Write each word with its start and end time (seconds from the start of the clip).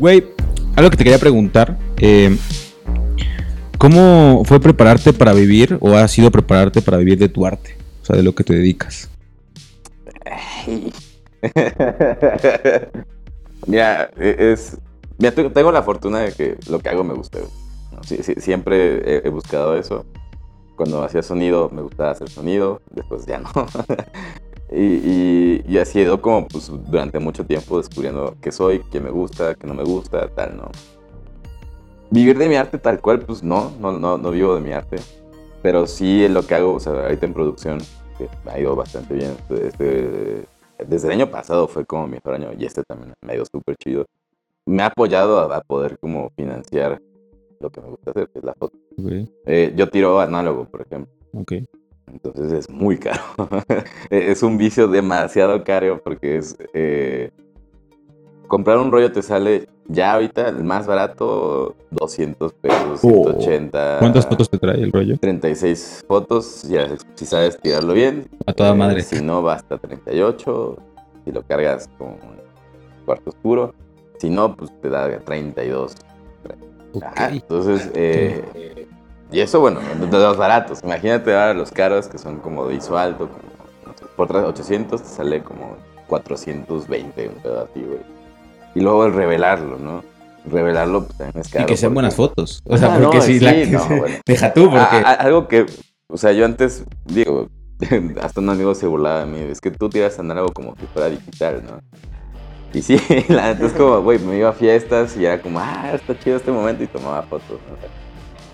Güey, 0.00 0.24
algo 0.76 0.88
que 0.90 0.96
te 0.96 1.04
quería 1.04 1.18
preguntar. 1.18 1.78
eh, 1.98 2.34
¿Cómo 3.76 4.42
fue 4.46 4.58
prepararte 4.60 5.12
para 5.12 5.34
vivir 5.34 5.76
o 5.80 5.94
ha 5.94 6.08
sido 6.08 6.30
prepararte 6.30 6.80
para 6.80 6.96
vivir 6.96 7.18
de 7.18 7.28
tu 7.28 7.44
arte? 7.46 7.76
O 8.02 8.06
sea, 8.06 8.16
de 8.16 8.22
lo 8.22 8.34
que 8.34 8.42
te 8.44 8.54
dedicas. 8.54 9.10
Mira, 13.66 14.10
e- 14.18 14.52
es. 14.52 14.78
Te- 15.18 15.30
tengo 15.50 15.70
la 15.70 15.82
fortuna 15.82 16.20
de 16.20 16.32
que 16.32 16.56
lo 16.70 16.78
que 16.78 16.88
hago 16.88 17.04
me 17.04 17.12
gusta. 17.12 17.38
siempre 18.38 19.26
he 19.26 19.28
buscado 19.28 19.76
eso. 19.76 20.06
Cuando 20.76 21.04
hacía 21.04 21.22
sonido, 21.22 21.68
me 21.70 21.82
gustaba 21.82 22.12
hacer 22.12 22.30
sonido. 22.30 22.80
Después 22.90 23.26
ya 23.26 23.38
no. 23.38 23.50
y, 24.72 24.84
y, 24.84 25.64
y 25.68 25.78
así 25.78 25.98
he 25.98 26.02
ido 26.02 26.20
como 26.20 26.46
pues, 26.46 26.70
durante 26.90 27.18
mucho 27.18 27.44
tiempo 27.44 27.78
descubriendo 27.78 28.36
qué 28.40 28.52
soy, 28.52 28.82
qué 28.90 29.00
me 29.00 29.10
gusta, 29.10 29.54
qué 29.54 29.66
no 29.66 29.74
me 29.74 29.84
gusta, 29.84 30.28
tal, 30.28 30.56
¿no? 30.56 30.70
Vivir 32.10 32.38
de 32.38 32.48
mi 32.48 32.56
arte 32.56 32.78
tal 32.78 33.00
cual, 33.00 33.20
pues 33.20 33.42
no, 33.42 33.72
no, 33.80 33.92
no, 33.92 34.18
no 34.18 34.30
vivo 34.30 34.54
de 34.54 34.60
mi 34.60 34.72
arte. 34.72 34.96
Pero 35.62 35.86
sí 35.86 36.24
es 36.24 36.30
lo 36.30 36.42
que 36.44 36.54
hago, 36.54 36.74
o 36.74 36.80
sea, 36.80 36.92
ahorita 36.92 37.26
en 37.26 37.34
producción, 37.34 37.78
que 38.16 38.28
me 38.44 38.52
ha 38.52 38.60
ido 38.60 38.74
bastante 38.74 39.14
bien. 39.14 39.36
Este, 39.50 40.44
desde 40.86 41.08
el 41.08 41.14
año 41.14 41.30
pasado 41.30 41.68
fue 41.68 41.84
como 41.84 42.06
mi 42.06 42.14
mejor 42.14 42.34
año 42.34 42.50
y 42.58 42.64
este 42.64 42.82
también 42.84 43.12
me 43.20 43.32
ha 43.32 43.36
ido 43.36 43.44
súper 43.44 43.76
chido. 43.76 44.06
Me 44.66 44.82
ha 44.82 44.86
apoyado 44.86 45.38
a, 45.38 45.56
a 45.56 45.60
poder 45.60 45.98
como 45.98 46.30
financiar 46.30 47.00
lo 47.60 47.70
que 47.70 47.80
me 47.80 47.88
gusta 47.88 48.10
hacer, 48.10 48.28
que 48.28 48.38
es 48.38 48.44
la 48.44 48.54
foto. 48.54 48.76
Ok. 48.98 49.28
Eh, 49.46 49.72
yo 49.76 49.88
tiro 49.88 50.20
análogo, 50.20 50.64
por 50.64 50.82
ejemplo. 50.82 51.12
ok. 51.34 51.52
Entonces 52.12 52.52
es 52.52 52.70
muy 52.70 52.98
caro. 52.98 53.22
es 54.10 54.42
un 54.42 54.58
vicio 54.58 54.88
demasiado 54.88 55.62
caro 55.64 56.00
porque 56.02 56.36
es... 56.38 56.56
eh, 56.74 57.30
comprar 58.48 58.78
un 58.78 58.90
rollo 58.90 59.12
te 59.12 59.22
sale 59.22 59.68
ya 59.86 60.14
ahorita 60.14 60.48
el 60.48 60.64
más 60.64 60.86
barato 60.86 61.76
200 61.90 62.52
pesos, 62.54 63.00
180. 63.00 63.96
¿Cuántas 64.00 64.26
fotos 64.26 64.50
te 64.50 64.58
trae 64.58 64.80
el 64.82 64.90
rollo? 64.92 65.16
36 65.20 66.04
fotos, 66.06 66.62
ya 66.64 66.88
si 67.14 67.26
sabes 67.26 67.58
tirarlo 67.60 67.92
bien. 67.92 68.28
A 68.46 68.52
toda 68.52 68.70
Eh, 68.70 68.74
madre. 68.74 69.02
Si 69.02 69.22
no, 69.22 69.42
va 69.42 69.54
hasta 69.54 69.78
38. 69.78 70.76
Si 71.24 71.32
lo 71.32 71.42
cargas 71.42 71.88
con 71.98 72.16
cuarto 73.04 73.30
oscuro. 73.30 73.74
Si 74.18 74.30
no, 74.30 74.54
pues 74.56 74.70
te 74.80 74.88
da 74.90 75.18
32. 75.18 75.94
Ok. 76.92 77.02
Ajá, 77.04 77.30
entonces, 77.30 77.90
eh, 77.94 78.86
y 79.32 79.40
eso, 79.40 79.60
bueno, 79.60 79.80
de 80.00 80.18
los 80.18 80.36
baratos. 80.36 80.80
Imagínate 80.82 81.32
ahora 81.32 81.54
los 81.54 81.70
caros 81.70 82.08
que 82.08 82.18
son 82.18 82.38
como 82.38 82.66
de 82.66 82.74
ISO 82.76 82.96
alto, 82.98 83.28
como, 83.28 83.94
por 84.16 84.28
tra- 84.28 84.44
800 84.46 85.02
te 85.02 85.08
sale 85.08 85.42
como 85.42 85.76
420, 86.08 87.28
un 87.28 87.34
pedo 87.36 87.62
así, 87.70 87.80
güey. 87.82 88.00
Y 88.74 88.80
luego 88.80 89.06
el 89.06 89.12
revelarlo, 89.14 89.78
¿no? 89.78 90.02
Revelarlo 90.50 91.04
pues, 91.06 91.18
también 91.18 91.40
es 91.40 91.48
caro. 91.50 91.64
Y 91.64 91.66
que 91.66 91.76
sean 91.76 91.90
porque- 91.90 91.94
buenas 91.94 92.14
fotos. 92.16 92.60
O 92.66 92.76
sea, 92.76 92.88
Ajá, 92.88 93.00
porque 93.00 93.18
no, 93.18 93.22
si 93.24 93.38
sí, 93.38 93.44
la 93.44 93.52
no, 93.78 93.86
bueno. 93.98 94.16
Deja 94.26 94.52
tú, 94.52 94.64
porque. 94.64 94.78
A- 94.78 95.10
a- 95.10 95.14
algo 95.14 95.48
que, 95.48 95.66
o 96.08 96.16
sea, 96.16 96.32
yo 96.32 96.44
antes, 96.44 96.84
digo, 97.04 97.48
hasta 98.22 98.40
un 98.40 98.48
amigo 98.50 98.74
se 98.74 98.86
burlaba 98.86 99.20
de 99.20 99.26
mí, 99.26 99.38
es 99.50 99.60
que 99.60 99.70
tú 99.70 99.88
tiras 99.88 100.18
análogo 100.18 100.52
como 100.52 100.74
si 100.76 100.86
fuera 100.86 101.08
digital, 101.08 101.62
¿no? 101.64 101.80
Y 102.72 102.82
sí, 102.82 102.96
la 103.28 103.48
neta 103.52 103.66
es 103.66 103.72
como, 103.72 104.00
güey, 104.02 104.18
me 104.20 104.36
iba 104.38 104.50
a 104.50 104.52
fiestas 104.52 105.16
y 105.16 105.24
era 105.26 105.40
como, 105.42 105.58
ah, 105.60 105.90
está 105.92 106.18
chido 106.18 106.36
este 106.36 106.52
momento 106.52 106.84
y 106.84 106.86
tomaba 106.86 107.22
fotos, 107.22 107.58
¿no? 107.68 107.76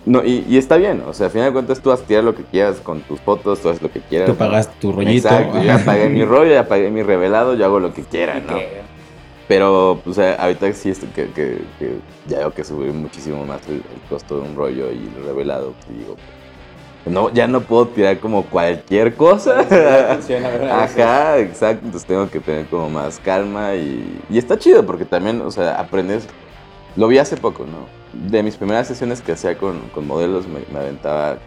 No, 0.06 0.24
y, 0.24 0.44
y 0.48 0.56
está 0.56 0.76
bien, 0.76 1.02
o 1.04 1.12
sea, 1.12 1.26
al 1.26 1.32
final 1.32 1.48
de 1.48 1.52
cuentas 1.52 1.80
tú 1.80 1.90
vas 1.90 2.00
a 2.00 2.04
tirar 2.04 2.22
lo 2.22 2.32
que 2.34 2.44
quieras 2.44 2.76
con 2.78 3.00
tus 3.00 3.20
fotos, 3.20 3.60
tú 3.60 3.68
haces 3.68 3.82
lo 3.82 3.90
que 3.90 4.00
quieras. 4.00 4.28
Tú 4.28 4.32
¿no? 4.34 4.38
pagas 4.38 4.72
tu 4.78 4.92
rollito. 4.92 5.28
Exacto, 5.28 5.58
yo 5.58 5.64
ya 5.64 5.78
pagué 5.84 6.08
mi 6.08 6.24
rollo, 6.24 6.52
ya 6.52 6.68
pagué 6.68 6.90
mi 6.90 7.02
revelado, 7.02 7.54
yo 7.54 7.64
hago 7.64 7.80
lo 7.80 7.92
que 7.92 8.02
quiera, 8.02 8.40
¿no? 8.40 8.56
Pero, 9.48 10.00
o 10.04 10.12
sea, 10.12 10.34
ahorita 10.36 10.72
sí 10.72 10.90
es 10.90 11.00
que, 11.14 11.26
que, 11.30 11.58
que 11.78 11.96
ya 12.28 12.38
veo 12.38 12.54
que 12.54 12.62
sube 12.62 12.92
muchísimo 12.92 13.44
más 13.44 13.66
el, 13.68 13.74
el 13.74 14.08
costo 14.08 14.40
de 14.40 14.48
un 14.48 14.56
rollo 14.56 14.92
y 14.92 15.10
el 15.16 15.24
revelado. 15.24 15.72
pues, 15.72 15.98
digo, 15.98 16.16
no, 17.06 17.32
ya 17.32 17.46
no 17.46 17.60
puedo 17.60 17.88
tirar 17.88 18.18
como 18.18 18.44
cualquier 18.44 19.14
cosa. 19.14 19.60
Ajá, 20.70 21.38
exacto. 21.38 21.84
Entonces 21.84 22.06
tengo 22.06 22.28
que 22.28 22.40
tener 22.40 22.66
como 22.66 22.90
más 22.90 23.20
calma 23.20 23.74
y, 23.74 24.20
y 24.28 24.38
está 24.38 24.58
chido 24.58 24.84
porque 24.84 25.04
también, 25.04 25.40
o 25.40 25.50
sea, 25.50 25.80
aprendes. 25.80 26.26
Lo 26.96 27.08
vi 27.08 27.18
hace 27.18 27.36
poco, 27.36 27.64
¿no? 27.64 27.86
De 28.28 28.42
mis 28.42 28.56
primeras 28.56 28.88
sesiones 28.88 29.20
que 29.20 29.32
hacía 29.32 29.56
con, 29.56 29.80
con 29.90 30.06
modelos 30.06 30.46
me, 30.46 30.60
me 30.72 30.78
aventaba 30.78 31.38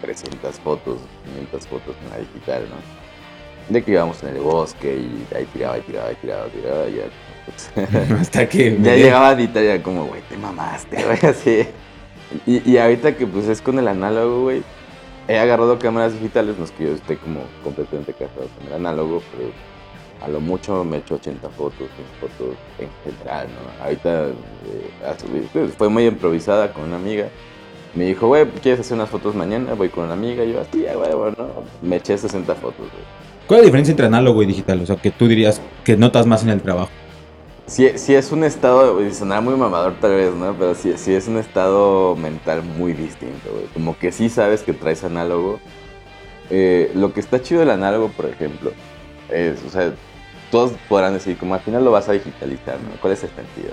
300 0.00 0.54
fotos, 0.60 0.98
500 1.24 1.66
fotos 1.66 1.96
en 2.04 2.10
la 2.10 2.18
digital, 2.18 2.62
¿no? 2.70 3.72
De 3.72 3.82
que 3.82 3.92
íbamos 3.92 4.22
en 4.22 4.30
el 4.30 4.40
bosque 4.40 4.96
y 4.96 5.34
ahí 5.34 5.44
tiraba, 5.46 5.78
y 5.78 5.82
tiraba, 5.82 6.12
y 6.12 6.14
tiraba, 6.16 6.46
y 6.46 6.50
tiraba, 6.50 6.88
y 6.88 6.94
ya. 6.94 7.04
pues, 7.44 8.10
Hasta 8.20 8.48
que. 8.48 8.78
ya 8.82 8.96
llegaba 8.96 9.30
a 9.30 9.38
ya 9.38 9.82
como, 9.82 10.06
güey, 10.06 10.22
te 10.22 10.36
mamaste, 10.36 11.02
güey, 11.04 11.18
así. 11.30 11.66
Y, 12.46 12.70
y 12.70 12.78
ahorita 12.78 13.16
que 13.16 13.26
pues 13.26 13.48
es 13.48 13.60
con 13.62 13.78
el 13.78 13.88
análogo, 13.88 14.42
güey, 14.42 14.62
he 15.28 15.38
agarrado 15.38 15.78
cámaras 15.78 16.14
digitales, 16.14 16.58
no 16.58 16.64
es 16.64 16.70
que 16.70 16.84
yo 16.84 16.92
esté 16.92 17.16
como 17.16 17.40
completamente 17.62 18.12
casado 18.12 18.48
con 18.58 18.66
el 18.66 18.72
análogo, 18.74 19.22
pero 19.32 19.50
a 20.22 20.28
lo 20.28 20.40
mucho 20.40 20.84
me 20.84 20.96
he 20.96 21.00
hecho 21.00 21.14
80 21.14 21.48
fotos, 21.50 21.88
100 22.20 22.30
fotos 22.30 22.56
en 22.78 22.88
general, 23.04 23.48
¿no? 23.48 23.84
Ahorita 23.84 24.26
eh, 24.26 25.70
fue 25.76 25.88
muy 25.88 26.06
improvisada 26.06 26.72
con 26.72 26.84
una 26.84 26.96
amiga. 26.96 27.28
Me 27.94 28.06
dijo, 28.06 28.26
güey, 28.26 28.46
¿quieres 28.62 28.80
hacer 28.80 28.96
unas 28.96 29.08
fotos 29.08 29.34
mañana? 29.34 29.74
Voy 29.74 29.88
con 29.88 30.04
una 30.04 30.12
amiga. 30.14 30.44
Y 30.44 30.52
yo, 30.52 30.60
así, 30.60 30.82
güey, 30.82 31.14
bueno, 31.14 31.48
me 31.82 31.96
eché 31.96 32.18
60 32.18 32.54
fotos, 32.56 32.78
güey. 32.78 33.04
¿Cuál 33.46 33.60
es 33.60 33.62
la 33.62 33.66
diferencia 33.66 33.92
entre 33.92 34.06
análogo 34.06 34.42
y 34.42 34.46
digital? 34.46 34.82
O 34.82 34.86
sea, 34.86 34.96
que 34.96 35.10
tú 35.10 35.26
dirías 35.26 35.62
que 35.84 35.96
notas 35.96 36.26
más 36.26 36.42
en 36.42 36.50
el 36.50 36.60
trabajo. 36.60 36.90
Sí, 37.66 37.88
sí 37.96 38.14
es 38.14 38.32
un 38.32 38.44
estado, 38.44 39.04
y 39.04 39.12
sonará 39.12 39.40
muy 39.40 39.54
mamador 39.54 39.94
tal 40.00 40.12
vez, 40.12 40.34
¿no? 40.34 40.54
Pero 40.58 40.74
sí, 40.74 40.94
sí 40.96 41.14
es 41.14 41.28
un 41.28 41.38
estado 41.38 42.16
mental 42.16 42.62
muy 42.62 42.92
distinto, 42.92 43.50
güey. 43.52 43.64
Como 43.72 43.98
que 43.98 44.12
sí 44.12 44.28
sabes 44.28 44.62
que 44.62 44.72
traes 44.72 45.04
análogo. 45.04 45.60
Eh, 46.50 46.90
lo 46.94 47.12
que 47.12 47.20
está 47.20 47.42
chido 47.42 47.60
del 47.60 47.70
análogo, 47.70 48.08
por 48.08 48.26
ejemplo, 48.26 48.72
es, 49.30 49.62
o 49.66 49.70
sea, 49.70 49.92
todos 50.50 50.72
podrán 50.88 51.14
decir, 51.14 51.36
como 51.36 51.54
al 51.54 51.60
final 51.60 51.84
lo 51.84 51.90
vas 51.90 52.08
a 52.08 52.12
digitalizar, 52.12 52.76
¿no? 52.80 53.00
¿Cuál 53.00 53.12
es 53.14 53.22
el 53.24 53.30
sentido? 53.30 53.72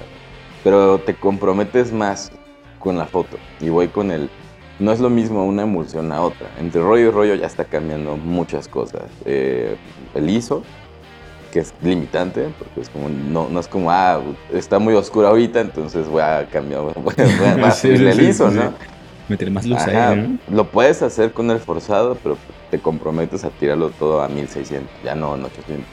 Pero 0.63 0.99
te 0.99 1.15
comprometes 1.15 1.91
más 1.91 2.31
con 2.79 2.97
la 2.97 3.05
foto. 3.05 3.37
Y 3.59 3.69
voy 3.69 3.87
con 3.87 4.11
el... 4.11 4.29
No 4.79 4.91
es 4.91 4.99
lo 4.99 5.09
mismo 5.09 5.45
una 5.45 5.61
emulsión 5.63 6.11
a 6.11 6.21
otra. 6.21 6.49
Entre 6.59 6.81
rollo 6.81 7.07
y 7.07 7.09
rollo 7.11 7.35
ya 7.35 7.47
está 7.47 7.63
cambiando 7.65 8.17
muchas 8.17 8.67
cosas. 8.67 9.03
Eh, 9.25 9.77
el 10.15 10.29
ISO, 10.29 10.63
que 11.51 11.59
es 11.59 11.73
limitante, 11.81 12.49
porque 12.59 12.81
es 12.81 12.89
como, 12.89 13.07
no, 13.07 13.47
no 13.47 13.59
es 13.61 13.67
como, 13.69 13.89
ah, 13.89 14.21
está 14.51 14.77
muy 14.77 14.93
oscuro 14.93 15.29
ahorita, 15.29 15.61
entonces 15.61 16.07
voy 16.09 16.21
a 16.21 16.45
cambiar, 16.51 16.81
voy 16.95 17.13
a, 17.17 17.53
voy 17.55 17.63
a- 17.63 17.71
Sí, 17.71 17.95
sí, 17.97 18.05
el 18.05 18.21
ISO, 18.21 18.51
sí. 18.51 18.57
¿no? 18.57 18.73
Meter 19.29 19.49
más 19.49 19.65
luz 19.65 19.79
Ajá, 19.79 20.09
ahí, 20.09 20.17
¿no? 20.17 20.55
Lo 20.55 20.65
puedes 20.65 21.01
hacer 21.01 21.31
con 21.31 21.49
el 21.49 21.59
forzado, 21.59 22.17
pero 22.21 22.37
te 22.69 22.79
comprometes 22.79 23.43
a 23.45 23.49
tirarlo 23.49 23.89
todo 23.91 24.21
a 24.21 24.27
1600, 24.27 24.89
ya 25.03 25.15
no 25.15 25.35
en 25.35 25.45
800. 25.45 25.85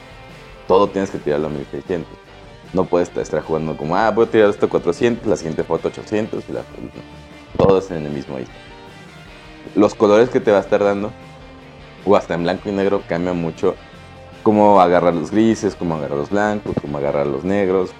Todo 0.67 0.87
tienes 0.87 1.09
que 1.09 1.17
tirarlo 1.17 1.47
a 1.47 1.49
1600. 1.49 2.07
No 2.73 2.85
puedes 2.85 3.15
estar 3.15 3.41
jugando 3.41 3.77
como, 3.77 3.95
ah, 3.95 4.09
voy 4.11 4.25
a 4.25 4.29
tirar 4.29 4.49
esto 4.49 4.65
a 4.65 4.69
400, 4.69 5.27
la 5.27 5.35
siguiente 5.35 5.63
foto 5.63 5.89
800 5.89 6.43
y 6.49 6.53
la. 6.53 6.61
Todo 7.57 7.77
es 7.79 7.91
en 7.91 8.05
el 8.05 8.11
mismo 8.11 8.39
ISO. 8.39 8.51
Los 9.75 9.93
colores 9.93 10.29
que 10.29 10.39
te 10.39 10.51
va 10.51 10.57
a 10.57 10.61
estar 10.61 10.83
dando, 10.83 11.11
o 12.05 12.15
hasta 12.15 12.33
en 12.33 12.43
blanco 12.43 12.69
y 12.69 12.71
negro, 12.71 13.03
cambia 13.07 13.33
mucho 13.33 13.75
cómo 14.41 14.81
agarrar 14.81 15.13
los 15.13 15.31
grises, 15.31 15.75
cómo 15.75 15.95
agarrar 15.95 16.17
los 16.17 16.29
blancos, 16.29 16.75
cómo 16.81 16.97
agarrar 16.97 17.27
los 17.27 17.43
negros, 17.43 17.91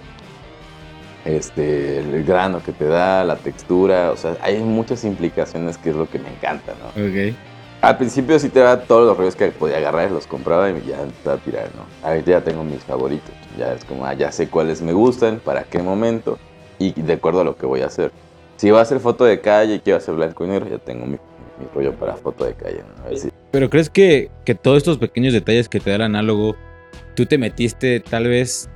este, 1.26 2.00
el 2.00 2.24
grano 2.24 2.62
que 2.62 2.74
te 2.74 2.86
da, 2.86 3.24
la 3.24 3.38
textura, 3.38 4.12
o 4.12 4.18
sea, 4.18 4.38
hay 4.42 4.60
muchas 4.60 5.04
implicaciones 5.06 5.78
que 5.78 5.92
es 5.92 5.96
lo 5.96 6.10
que 6.10 6.20
me 6.20 6.30
encanta, 6.30 6.74
¿no? 6.80 6.90
Ok. 6.90 7.36
Al 7.84 7.98
principio 7.98 8.40
sí 8.40 8.48
te 8.48 8.60
daba 8.62 8.84
todos 8.84 9.06
los 9.06 9.18
rollos 9.18 9.36
que 9.36 9.48
podía 9.52 9.76
agarrar, 9.76 10.10
los 10.10 10.26
compraba 10.26 10.70
y 10.70 10.82
ya 10.88 11.02
empezaba 11.02 11.36
a 11.36 11.40
tirar, 11.40 11.70
¿no? 11.76 12.08
Ahorita 12.08 12.32
ya 12.32 12.42
tengo 12.42 12.64
mis 12.64 12.82
favoritos, 12.82 13.30
ya 13.60 13.74
es 13.74 13.84
como, 13.84 14.06
ah, 14.06 14.14
ya 14.14 14.32
sé 14.32 14.48
cuáles 14.48 14.82
me 14.82 14.94
gustan, 14.94 15.42
para 15.44 15.66
qué 15.66 15.80
momento 15.80 16.40
y 16.80 16.94
de 16.94 17.12
acuerdo 17.12 17.42
a 17.42 17.44
lo 17.44 17.58
que 17.58 17.66
voy 17.66 17.82
a 17.82 17.88
hacer. 17.88 18.12
Si 18.56 18.72
voy 18.72 18.80
a 18.80 18.84
hacer 18.84 19.02
foto 19.02 19.26
de 19.26 19.42
calle 19.42 19.76
y 19.76 19.80
quiero 19.82 19.98
hacer 19.98 20.16
blanco 20.16 20.46
y 20.46 20.48
negro, 20.48 20.70
ya 20.70 20.78
tengo 20.78 21.06
mi, 21.06 21.18
mi 21.18 21.66
rollo 21.76 21.94
para 21.96 22.16
foto 22.16 22.46
de 22.46 22.54
calle, 22.54 22.84
¿no? 22.98 23.04
A 23.04 23.10
ver 23.10 23.18
si- 23.18 23.32
Pero 23.52 23.70
crees 23.70 23.90
que, 23.90 24.32
que 24.46 24.56
todos 24.56 24.78
estos 24.78 24.98
pequeños 24.98 25.34
detalles 25.34 25.68
que 25.68 25.82
te 25.82 25.90
da 25.90 25.98
el 25.98 26.02
análogo, 26.04 26.56
tú 27.16 27.26
te 27.26 27.38
metiste 27.38 28.00
tal 28.00 28.30
vez 28.30 28.70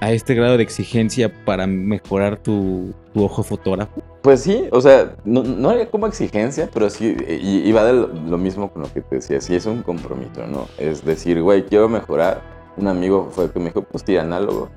a 0.00 0.10
este 0.10 0.34
grado 0.34 0.56
de 0.56 0.64
exigencia 0.64 1.32
para 1.44 1.68
mejorar 1.68 2.38
tu, 2.38 2.92
tu 3.14 3.22
ojo 3.22 3.44
fotógrafo? 3.44 4.02
Pues 4.22 4.40
sí, 4.40 4.68
o 4.70 4.80
sea, 4.80 5.16
no, 5.24 5.42
no 5.42 5.70
había 5.70 5.90
como 5.90 6.06
exigencia, 6.06 6.68
pero 6.72 6.88
sí, 6.90 7.16
y, 7.28 7.68
y 7.68 7.72
va 7.72 7.82
de 7.84 7.92
lo, 7.92 8.38
mismo 8.38 8.72
con 8.72 8.82
lo 8.82 8.92
que 8.92 9.00
te 9.00 9.16
decía, 9.16 9.40
sí 9.40 9.56
es 9.56 9.66
un 9.66 9.82
compromiso, 9.82 10.46
¿no? 10.46 10.68
Es 10.78 11.04
decir, 11.04 11.42
güey, 11.42 11.64
quiero 11.66 11.88
mejorar. 11.88 12.40
Un 12.76 12.86
amigo 12.86 13.28
fue 13.32 13.44
el 13.46 13.50
que 13.50 13.58
me 13.58 13.66
dijo, 13.66 13.82
pues 13.82 14.04
tira 14.04 14.22
análogo, 14.22 14.70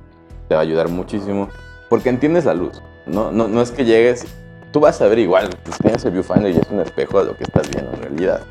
te 0.49 0.55
va 0.55 0.61
a 0.61 0.63
ayudar 0.63 0.89
muchísimo, 0.89 1.47
porque 1.89 2.09
entiendes 2.09 2.45
la 2.45 2.55
luz, 2.55 2.81
¿no? 3.05 3.31
No, 3.31 3.47
no 3.47 3.61
es 3.61 3.69
que 3.71 3.85
llegues, 3.85 4.25
tú 4.73 4.79
vas 4.79 4.99
a 5.01 5.07
ver 5.07 5.19
igual, 5.19 5.49
pues 5.63 5.77
tienes 5.77 6.03
el 6.05 6.11
viewfinder 6.11 6.51
y 6.53 6.57
es 6.57 6.69
un 6.71 6.79
espejo 6.79 7.19
de 7.19 7.27
lo 7.31 7.37
que 7.37 7.43
estás 7.43 7.69
viendo 7.69 7.91
en 7.93 8.01
realidad. 8.01 8.41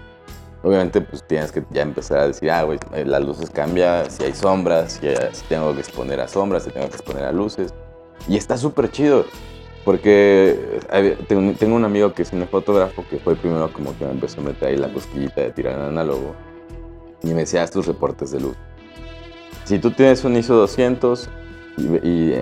Obviamente, 0.63 1.01
pues 1.01 1.27
tienes 1.27 1.51
que 1.53 1.63
ya 1.73 1.83
empezar 1.83 2.21
a 2.21 2.27
decir, 2.29 2.51
ah, 2.53 2.63
güey, 2.63 2.79
eh, 2.95 3.05
las 3.05 3.23
luces 3.23 3.51
cambian, 3.51 4.09
si 4.11 4.23
hay 4.25 4.33
sombras, 4.33 4.93
si, 4.93 5.09
hay- 5.09 5.17
si 5.33 5.45
tengo 5.47 5.75
que 5.75 5.81
exponer 5.81 6.21
a 6.21 6.29
sombras, 6.29 6.63
si 6.63 6.71
tengo 6.71 6.89
que 6.89 6.95
exponer 6.95 7.25
a 7.25 7.33
luces. 7.33 7.75
Y 8.29 8.37
está 8.37 8.57
súper 8.57 8.91
chido. 8.91 9.27
Porque 9.85 10.81
eh, 10.93 11.17
tengo 11.29 11.77
un 11.77 11.85
amigo 11.85 12.15
que 12.15 12.23
es 12.23 12.33
un 12.33 12.47
fotógrafo 12.49 13.05
que 13.11 13.19
fue 13.19 13.35
el 13.35 13.39
primero 13.39 13.71
como 13.73 13.97
que 13.99 14.05
me 14.05 14.13
empezó 14.13 14.41
a 14.41 14.45
meter 14.45 14.69
ahí 14.69 14.77
la 14.77 14.93
cosquillita 14.93 15.43
de 15.43 15.51
tirar 15.51 15.75
en 15.79 15.85
análogo. 15.85 16.35
Y 17.23 17.29
me 17.29 17.41
decía, 17.41 17.63
haz 17.63 17.71
tus 17.71 17.87
reportes 17.87 18.31
de 18.31 18.41
luz. 18.41 18.57
Si 19.65 19.79
tú 19.79 19.91
tienes 19.91 20.25
un 20.25 20.37
ISO 20.37 20.55
200 20.55 21.29
y, 21.77 22.33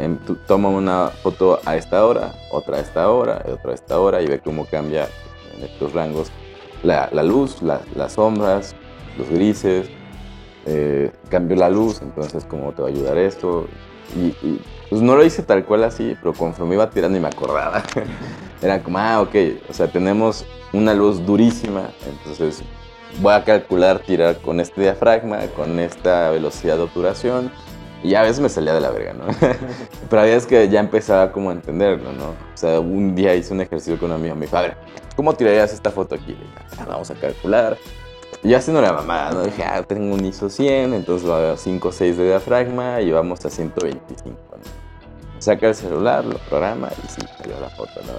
toma 0.47 0.69
una 0.69 1.09
foto 1.09 1.61
a 1.65 1.77
esta 1.77 2.05
hora, 2.05 2.33
otra 2.51 2.77
a 2.77 2.81
esta 2.81 3.11
hora, 3.11 3.45
otra 3.49 3.73
a 3.73 3.75
esta 3.75 3.99
hora 3.99 4.21
y 4.23 4.27
ve 4.27 4.41
cómo 4.41 4.67
cambia 4.67 5.09
en 5.57 5.65
estos 5.65 5.93
rangos 5.93 6.31
la, 6.83 7.09
luz, 7.23 7.63
las 7.63 8.13
sombras, 8.13 8.75
los 9.17 9.29
grises, 9.31 9.89
eh, 10.67 11.11
cambio 11.29 11.57
la 11.57 11.69
luz, 11.69 12.03
entonces 12.03 12.45
cómo 12.45 12.73
te 12.73 12.83
va 12.83 12.89
a 12.89 12.91
ayudar 12.91 13.19
esto. 13.19 13.67
Y, 14.17 14.61
pues 14.93 15.01
no 15.01 15.17
lo 15.17 15.25
hice 15.25 15.43
tal 15.43 15.65
cual 15.65 15.85
así, 15.85 16.15
pero 16.21 16.35
conforme 16.35 16.75
iba 16.75 16.91
tirando 16.91 17.17
y 17.17 17.21
me 17.23 17.29
acordaba, 17.29 17.83
era 18.61 18.83
como, 18.83 18.99
ah, 18.99 19.23
ok, 19.23 19.35
o 19.71 19.73
sea, 19.73 19.91
tenemos 19.91 20.45
una 20.71 20.93
luz 20.93 21.25
durísima, 21.25 21.89
entonces 22.07 22.63
voy 23.23 23.33
a 23.33 23.43
calcular 23.43 24.01
tirar 24.01 24.37
con 24.43 24.61
este 24.61 24.83
diafragma, 24.83 25.39
con 25.57 25.81
esta 25.81 26.29
velocidad 26.29 26.77
de 26.77 26.83
obturación. 26.83 27.51
Y 28.05 28.17
a 28.17 28.21
veces 28.21 28.41
me 28.41 28.51
salía 28.51 28.75
de 28.75 28.83
la 28.83 28.91
verga, 28.91 29.15
¿no? 29.15 29.25
Pero 30.11 30.21
había 30.21 30.35
veces 30.35 30.47
que 30.47 30.69
ya 30.69 30.81
empezaba 30.81 31.33
como 31.33 31.49
a 31.49 31.55
entenderlo, 31.55 32.13
¿no? 32.13 32.27
O 32.27 32.57
sea, 32.57 32.79
un 32.79 33.15
día 33.15 33.35
hice 33.35 33.55
un 33.55 33.63
ejercicio 33.63 33.99
con 33.99 34.11
un 34.11 34.17
amigo, 34.17 34.35
me 34.35 34.45
dijo, 34.45 34.59
a 34.59 34.61
ver, 34.61 34.77
¿cómo 35.17 35.33
tirarías 35.33 35.73
esta 35.73 35.91
foto 35.91 36.17
aquí? 36.17 36.37
Ah, 36.79 36.85
vamos 36.87 37.11
a 37.11 37.15
calcular. 37.15 37.79
Y 38.43 38.51
yo 38.51 38.59
haciendo 38.59 38.83
la 38.83 38.93
mamada, 38.93 39.31
¿no? 39.31 39.43
Dije, 39.43 39.63
ah, 39.65 39.83
tengo 39.85 40.15
un 40.15 40.23
ISO 40.23 40.51
100, 40.51 40.93
entonces 40.93 41.27
lo 41.27 41.35
hago 41.35 41.57
5 41.57 41.89
o 41.89 41.93
6 41.93 42.17
de 42.19 42.25
diafragma 42.27 43.01
y 43.01 43.11
vamos 43.11 43.43
a 43.47 43.49
125, 43.51 44.37
¿no? 44.51 44.52
Saca 45.43 45.67
el 45.67 45.75
celular, 45.75 46.25
lo 46.25 46.39
programa 46.39 46.89
y 47.03 47.09
sí, 47.09 47.21
salió 47.37 47.59
la 47.61 47.69
foto, 47.69 48.01
¿no? 48.07 48.13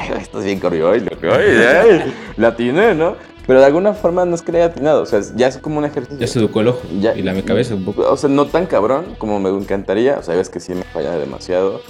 ay, 0.00 0.18
esto 0.18 0.38
es 0.38 0.46
bien 0.46 0.58
corrió 0.58 0.96
y 0.96 1.00
lo 1.00 1.18
que, 1.18 1.30
ay, 1.30 2.14
la 2.38 2.48
atiné, 2.48 2.94
¿no? 2.94 3.16
Pero 3.46 3.60
de 3.60 3.66
alguna 3.66 3.92
forma 3.92 4.24
no 4.24 4.34
es 4.34 4.40
que 4.40 4.50
le 4.50 4.62
haya 4.62 4.72
atinado, 4.72 5.02
o 5.02 5.06
sea, 5.06 5.20
ya 5.36 5.48
es 5.48 5.58
como 5.58 5.76
un 5.76 5.84
ejercicio. 5.84 6.18
Ya 6.18 6.26
se 6.26 6.38
educó 6.38 6.62
el 6.62 6.68
ojo 6.68 6.80
y 6.90 7.20
la 7.20 7.42
cabeza 7.42 7.74
un 7.74 7.84
poco. 7.84 8.10
O 8.10 8.16
sea, 8.16 8.30
no 8.30 8.46
tan 8.46 8.64
cabrón 8.64 9.14
como 9.18 9.38
me 9.40 9.50
encantaría, 9.50 10.18
o 10.18 10.22
sea, 10.22 10.32
hay 10.32 10.38
veces 10.38 10.50
que 10.50 10.60
sí 10.60 10.72
me 10.72 10.84
falla 10.84 11.12
demasiado, 11.16 11.82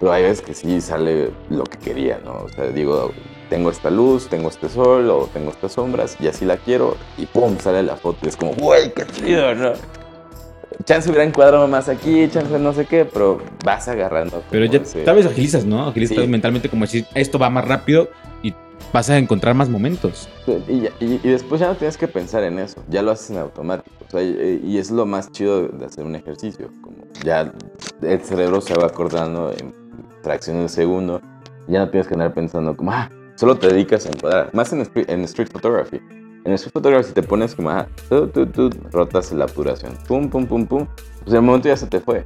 pero 0.00 0.12
hay 0.12 0.22
veces 0.22 0.40
que 0.40 0.54
sí 0.54 0.80
sale 0.80 1.30
lo 1.50 1.64
que 1.64 1.76
quería, 1.76 2.18
¿no? 2.24 2.44
O 2.44 2.48
sea, 2.48 2.68
digo, 2.68 3.12
tengo 3.50 3.70
esta 3.70 3.90
luz, 3.90 4.28
tengo 4.28 4.48
este 4.48 4.70
sol 4.70 5.10
o 5.10 5.28
tengo 5.30 5.50
estas 5.50 5.72
sombras 5.72 6.16
y 6.20 6.28
así 6.28 6.46
la 6.46 6.56
quiero 6.56 6.96
y 7.18 7.26
pum, 7.26 7.58
sale 7.58 7.82
la 7.82 7.96
foto 7.96 8.20
y 8.22 8.28
es 8.28 8.36
como, 8.36 8.52
güey, 8.52 8.94
qué 8.94 9.06
chido, 9.08 9.54
¿no? 9.54 9.72
Chance 10.84 11.10
hubiera 11.10 11.24
encuadrado 11.24 11.66
más 11.66 11.88
aquí, 11.88 12.28
chance 12.28 12.58
no 12.58 12.72
sé 12.72 12.86
qué, 12.86 13.04
pero 13.04 13.40
vas 13.64 13.88
agarrando. 13.88 14.42
Pero 14.50 14.64
ya 14.64 14.80
tal 15.04 15.16
vez 15.16 15.26
agilizas, 15.26 15.64
¿no? 15.64 15.88
Agilizas 15.88 16.26
mentalmente 16.28 16.68
como 16.68 16.84
decir, 16.84 17.04
esto 17.14 17.38
va 17.38 17.50
más 17.50 17.66
rápido 17.66 18.08
y 18.42 18.54
vas 18.92 19.10
a 19.10 19.18
encontrar 19.18 19.54
más 19.54 19.68
momentos. 19.68 20.28
Y, 20.68 20.88
y, 21.04 21.18
después 21.18 21.60
ya 21.60 21.68
no 21.68 21.74
tienes 21.74 21.96
que 21.96 22.06
pensar 22.06 22.44
en 22.44 22.58
eso, 22.58 22.82
ya 22.88 23.02
lo 23.02 23.10
haces 23.10 23.30
en 23.30 23.38
automático. 23.38 23.90
O 24.06 24.10
sea, 24.10 24.22
y, 24.22 24.78
es 24.78 24.90
lo 24.90 25.04
más 25.04 25.32
chido 25.32 25.68
de 25.68 25.84
hacer 25.84 26.04
un 26.04 26.14
ejercicio, 26.14 26.70
como 26.80 26.96
ya 27.24 27.52
el 28.02 28.20
cerebro 28.20 28.60
se 28.60 28.74
va 28.74 28.86
acordando 28.86 29.52
en 29.52 29.74
fracciones 30.22 30.62
de 30.62 30.68
segundo, 30.68 31.20
ya 31.66 31.80
no 31.80 31.90
tienes 31.90 32.06
que 32.06 32.14
andar 32.14 32.32
pensando 32.32 32.76
como, 32.76 32.92
ah, 32.92 33.10
Solo 33.38 33.56
te 33.56 33.68
dedicas 33.68 34.04
a 34.04 34.08
encuadrar. 34.08 34.50
Más 34.52 34.72
en, 34.72 34.84
en 35.06 35.20
street 35.22 35.50
photography. 35.52 36.00
En 36.48 36.54
street 36.54 36.72
photography, 36.72 37.08
si 37.08 37.12
te 37.12 37.22
pones 37.22 37.54
como, 37.54 37.68
ah, 37.68 37.86
tú, 38.08 38.26
tú, 38.28 38.46
tú, 38.46 38.70
rotas 38.90 39.30
la 39.32 39.44
obturación. 39.44 39.92
Pum, 40.08 40.30
pum, 40.30 40.46
pum, 40.46 40.64
pum. 40.66 40.86
Pues 41.18 41.28
en 41.28 41.36
el 41.36 41.42
momento 41.42 41.68
ya 41.68 41.76
se 41.76 41.86
te 41.86 42.00
fue. 42.00 42.24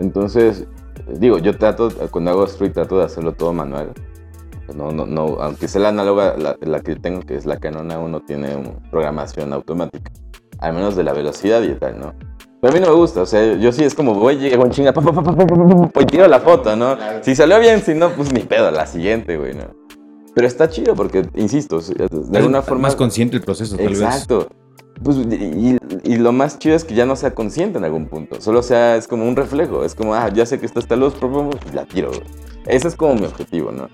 Entonces, 0.00 0.66
digo, 1.06 1.38
yo 1.38 1.56
trato, 1.56 1.88
cuando 2.10 2.32
hago 2.32 2.44
street, 2.46 2.72
trato 2.72 2.98
de 2.98 3.04
hacerlo 3.04 3.32
todo 3.32 3.52
manual. 3.52 3.92
No, 4.74 4.90
no, 4.90 5.06
no, 5.06 5.36
aunque 5.40 5.68
sea 5.68 5.82
la 5.82 5.90
análoga, 5.90 6.36
la, 6.36 6.56
la 6.60 6.80
que 6.80 6.96
tengo, 6.96 7.20
que 7.20 7.36
es 7.36 7.46
la 7.46 7.58
Canon 7.58 7.90
A1, 7.90 8.26
tiene 8.26 8.60
programación 8.90 9.52
automática. 9.52 10.10
Al 10.58 10.74
menos 10.74 10.96
de 10.96 11.04
la 11.04 11.12
velocidad 11.12 11.62
y 11.62 11.74
tal, 11.74 12.00
¿no? 12.00 12.12
Pero 12.60 12.72
a 12.72 12.74
mí 12.74 12.80
no 12.80 12.88
me 12.88 12.94
gusta, 12.94 13.22
o 13.22 13.26
sea, 13.26 13.54
yo 13.54 13.70
sí 13.70 13.84
es 13.84 13.94
como 13.94 14.14
voy, 14.14 14.36
llego 14.36 14.64
en 14.66 14.72
chinga, 14.72 14.92
pues 14.92 16.06
tiro 16.08 16.26
la 16.26 16.40
foto, 16.40 16.74
¿no? 16.74 16.96
Si 17.22 17.36
salió 17.36 17.60
bien, 17.60 17.82
si 17.82 17.94
no, 17.94 18.10
pues 18.10 18.32
ni 18.32 18.40
pedo, 18.40 18.72
la 18.72 18.84
siguiente, 18.84 19.36
güey, 19.36 19.54
¿no? 19.54 19.79
Pero 20.34 20.46
está 20.46 20.68
chido 20.68 20.94
porque, 20.94 21.28
insisto, 21.34 21.80
de 21.80 22.38
alguna 22.38 22.62
forma... 22.62 22.82
Más 22.82 22.96
consciente 22.96 23.36
el 23.36 23.42
proceso, 23.42 23.76
tal 23.76 23.88
Exacto. 23.88 24.48
Pues, 25.02 25.16
y, 25.16 25.78
y, 26.04 26.16
lo 26.16 26.30
más 26.32 26.58
chido 26.58 26.76
es 26.76 26.84
que 26.84 26.94
ya 26.94 27.06
no 27.06 27.16
sea 27.16 27.34
consciente 27.34 27.78
en 27.78 27.84
algún 27.84 28.06
punto, 28.06 28.38
solo 28.38 28.62
sea, 28.62 28.96
es 28.96 29.08
como 29.08 29.26
un 29.26 29.34
reflejo, 29.34 29.82
es 29.82 29.94
como, 29.94 30.14
ah, 30.14 30.28
ya 30.28 30.44
sé 30.44 30.60
que 30.60 30.66
está 30.66 30.78
esta 30.78 30.94
luz, 30.94 31.14
pues 31.18 31.74
la 31.74 31.86
tiro, 31.86 32.08
güey. 32.10 32.22
Ese 32.66 32.88
es 32.88 32.96
como 32.96 33.14
mi 33.14 33.24
objetivo, 33.24 33.72
¿no? 33.72 33.88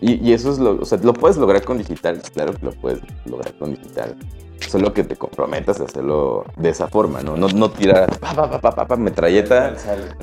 Y, 0.00 0.14
y, 0.26 0.32
eso 0.32 0.50
es 0.50 0.58
lo, 0.58 0.80
o 0.80 0.84
sea, 0.86 0.96
lo 1.02 1.12
puedes 1.12 1.36
lograr 1.36 1.62
con 1.62 1.76
digital, 1.76 2.22
claro 2.32 2.54
que 2.54 2.64
lo 2.64 2.72
puedes 2.72 3.00
lograr 3.26 3.52
con 3.58 3.74
digital 3.74 4.16
solo 4.60 4.92
que 4.92 5.04
te 5.04 5.16
comprometas 5.16 5.80
a 5.80 5.84
hacerlo 5.84 6.44
de 6.56 6.70
esa 6.70 6.88
forma, 6.88 7.20
¿no? 7.22 7.36
No, 7.36 7.48
no 7.48 7.70
tirar 7.70 8.18
pa, 8.18 8.34
pa, 8.34 8.60
pa, 8.60 8.86
pa, 8.86 8.96
metralleta, 8.96 9.74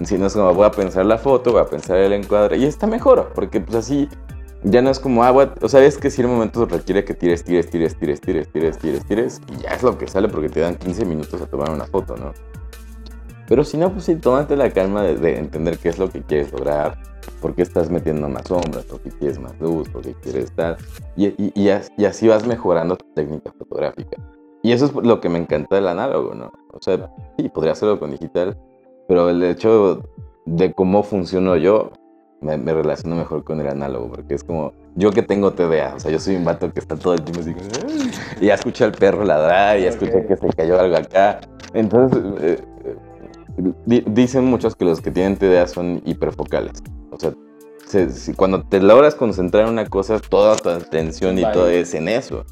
sino 0.03 0.27
es 0.27 0.33
como 0.33 0.53
voy 0.53 0.65
a 0.65 0.71
pensar 0.71 1.05
la 1.05 1.17
foto, 1.17 1.51
voy 1.51 1.61
a 1.61 1.65
pensar 1.65 1.97
el 1.97 2.13
encuadre, 2.13 2.57
y 2.57 2.65
está 2.65 2.87
mejor, 2.87 3.31
porque 3.35 3.61
pues 3.61 3.75
así 3.75 4.09
ya 4.63 4.81
no 4.81 4.89
es 4.89 4.99
como 4.99 5.23
agua, 5.23 5.53
o 5.61 5.67
sea, 5.67 5.83
es 5.83 5.97
que 5.97 6.09
si 6.09 6.21
en 6.21 6.29
momentos 6.29 6.71
requiere 6.71 7.03
que 7.03 7.13
tires, 7.13 7.43
tires, 7.43 7.69
tires, 7.69 7.95
tires, 7.95 8.21
tires, 8.21 8.49
tires, 8.49 8.77
tires, 8.77 9.05
tires, 9.05 9.41
y 9.51 9.63
ya 9.63 9.69
es 9.71 9.83
lo 9.83 9.97
que 9.97 10.07
sale 10.07 10.29
porque 10.29 10.49
te 10.49 10.61
dan 10.61 10.75
15 10.75 11.05
minutos 11.05 11.41
a 11.41 11.45
tomar 11.47 11.69
una 11.69 11.85
foto, 11.85 12.15
¿no? 12.15 12.31
Pero 13.47 13.63
si 13.63 13.77
no, 13.77 13.91
pues 13.91 14.05
sí, 14.05 14.15
tómate 14.15 14.55
la 14.55 14.69
calma 14.69 15.03
de, 15.03 15.37
entender 15.37 15.77
qué 15.77 15.89
es 15.89 15.99
lo 15.99 16.09
que 16.09 16.21
quieres 16.21 16.51
lograr, 16.53 16.97
por 17.41 17.53
qué 17.53 17.61
estás 17.61 17.89
metiendo 17.89 18.29
más 18.29 18.47
sombras, 18.47 18.85
por 18.85 19.01
qué 19.01 19.09
quieres 19.11 19.37
más 19.37 19.59
luz, 19.59 19.89
por 19.89 20.01
qué 20.01 20.13
quieres 20.15 20.45
estar. 20.45 20.77
Y, 21.17 21.33
y, 21.37 21.69
así 21.69 22.27
vas 22.27 22.47
mejorando 22.47 22.95
tu 22.95 23.05
técnica 23.13 23.51
fotográfica. 23.57 24.17
Y 24.63 24.71
eso 24.71 24.85
es 24.85 24.93
lo 24.93 25.19
que 25.19 25.27
me 25.27 25.39
encanta 25.39 25.75
del 25.75 25.89
análogo, 25.89 26.33
¿no? 26.33 26.53
O 26.71 26.81
sea, 26.81 27.11
sí, 27.37 27.49
podría 27.49 27.73
hacerlo 27.73 27.99
con 27.99 28.11
digital, 28.11 28.57
pero 29.09 29.29
el 29.29 29.43
hecho 29.43 30.01
de 30.45 30.73
cómo 30.73 31.03
funciono 31.03 31.57
yo 31.57 31.91
me, 32.43 32.73
relaciono 32.73 33.15
mejor 33.15 33.43
con 33.43 33.59
el 33.59 33.67
análogo, 33.67 34.09
porque 34.11 34.35
es 34.35 34.43
como 34.43 34.73
yo 34.95 35.11
que 35.11 35.23
tengo 35.23 35.53
TDA, 35.53 35.95
o 35.95 35.99
sea, 35.99 36.11
yo 36.11 36.19
soy 36.19 36.35
un 36.35 36.45
vato 36.45 36.71
que 36.71 36.79
está 36.79 36.95
todo 36.95 37.13
el 37.13 37.23
tiempo 37.23 37.41
así, 37.41 37.55
y 38.41 38.47
ya 38.47 38.55
escucha 38.55 38.85
al 38.85 38.91
perro 38.91 39.23
ladrar, 39.23 39.79
y 39.79 39.83
ya 39.83 39.89
escucha 39.89 40.25
que 40.25 40.35
se 40.35 40.47
cayó 40.49 40.79
algo 40.79 40.97
acá. 40.97 41.41
Entonces, 41.73 42.21
eh, 42.41 42.63
dicen 43.85 44.45
muchos 44.45 44.75
que 44.75 44.85
los 44.85 45.01
que 45.01 45.11
tienen 45.11 45.37
TDA 45.37 45.67
son 45.67 46.01
hiperfocales. 46.05 46.83
O 47.11 47.19
sea, 47.19 47.33
cuando 48.35 48.63
te 48.63 48.81
logras 48.81 49.15
concentrar 49.15 49.65
en 49.65 49.73
una 49.73 49.85
cosa, 49.85 50.19
toda 50.19 50.55
tu 50.55 50.69
atención 50.69 51.37
y 51.37 51.43
todo 51.43 51.69
es 51.69 51.93
en 51.93 52.07
eso. 52.07 52.45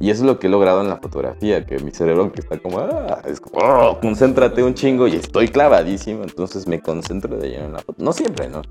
Y 0.00 0.10
eso 0.10 0.22
es 0.22 0.26
lo 0.26 0.38
que 0.38 0.46
he 0.46 0.50
logrado 0.50 0.80
en 0.80 0.88
la 0.88 0.98
fotografía, 0.98 1.66
que 1.66 1.80
mi 1.80 1.90
cerebro 1.90 2.30
que 2.30 2.40
está 2.40 2.56
como, 2.58 2.78
ah, 2.78 3.20
es 3.26 3.40
como, 3.40 3.64
oh, 3.64 3.98
concéntrate 4.00 4.62
un 4.62 4.74
chingo 4.74 5.08
y 5.08 5.16
estoy 5.16 5.48
clavadísimo, 5.48 6.22
entonces 6.22 6.68
me 6.68 6.80
concentro 6.80 7.36
de 7.36 7.50
lleno 7.50 7.64
en 7.64 7.72
la 7.72 7.78
foto. 7.80 8.04
No 8.04 8.12
siempre, 8.12 8.48
¿no? 8.48 8.62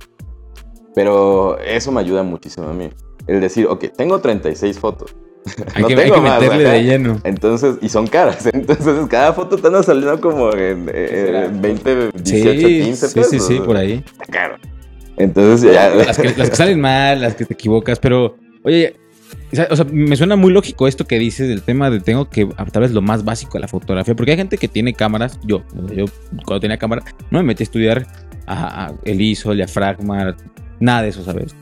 Pero 0.97 1.59
eso 1.59 1.91
me 1.91 2.01
ayuda 2.01 2.23
muchísimo 2.23 2.69
a 2.69 2.73
mí. 2.73 2.89
El 3.27 3.39
decir, 3.39 3.67
ok, 3.67 3.85
tengo 3.95 4.19
36 4.19 4.79
fotos. 4.79 5.15
Hay 5.75 5.83
no 5.83 5.89
que, 5.89 5.95
tengo 5.95 6.19
más, 6.21 6.41
meterle 6.41 6.63
de 6.67 6.83
lleno. 6.83 7.21
Entonces, 7.23 7.75
y 7.83 7.89
son 7.89 8.07
caras. 8.07 8.47
Entonces, 8.51 9.05
cada 9.07 9.31
foto 9.31 9.57
te 9.57 9.67
anda 9.67 9.83
saliendo 9.83 10.19
como 10.19 10.51
en, 10.53 10.87
20, 10.87 12.13
18, 12.13 12.67
15 12.67 13.09
pesos. 13.09 13.29
Sí, 13.29 13.39
sí, 13.39 13.45
sí, 13.47 13.59
por 13.59 13.77
ahí. 13.77 14.03
Claro. 14.31 14.55
Entonces, 15.17 15.71
ya. 15.71 15.89
Las 15.95 16.17
que, 16.17 16.33
las 16.35 16.49
que 16.49 16.55
salen 16.55 16.81
mal, 16.81 17.21
las 17.21 17.35
que 17.35 17.45
te 17.45 17.53
equivocas, 17.53 17.99
pero, 17.99 18.35
oye, 18.63 18.95
o 19.69 19.75
sea, 19.75 19.85
me 19.91 20.15
suena 20.15 20.35
muy 20.35 20.51
lógico 20.51 20.87
esto 20.87 21.05
que 21.05 21.19
dices 21.19 21.47
del 21.47 21.61
tema 21.61 21.91
de 21.91 21.99
tengo 21.99 22.27
que 22.27 22.47
tal 22.71 22.81
vez 22.81 22.91
lo 22.91 23.03
más 23.03 23.23
básico 23.23 23.53
de 23.53 23.59
la 23.59 23.67
fotografía, 23.67 24.15
porque 24.15 24.31
hay 24.31 24.37
gente 24.37 24.57
que 24.57 24.67
tiene 24.67 24.95
cámaras, 24.95 25.39
yo, 25.45 25.63
yo 25.95 26.05
cuando 26.43 26.59
tenía 26.59 26.77
cámara 26.77 27.03
no 27.29 27.37
me 27.37 27.43
metí 27.43 27.61
a 27.61 27.65
estudiar 27.65 28.07
el 29.03 29.21
ISO, 29.21 29.51
el 29.51 29.57
diafragma, 29.57 30.35
nada 30.79 31.01
de 31.03 31.09
eso, 31.09 31.23
¿sabes? 31.23 31.55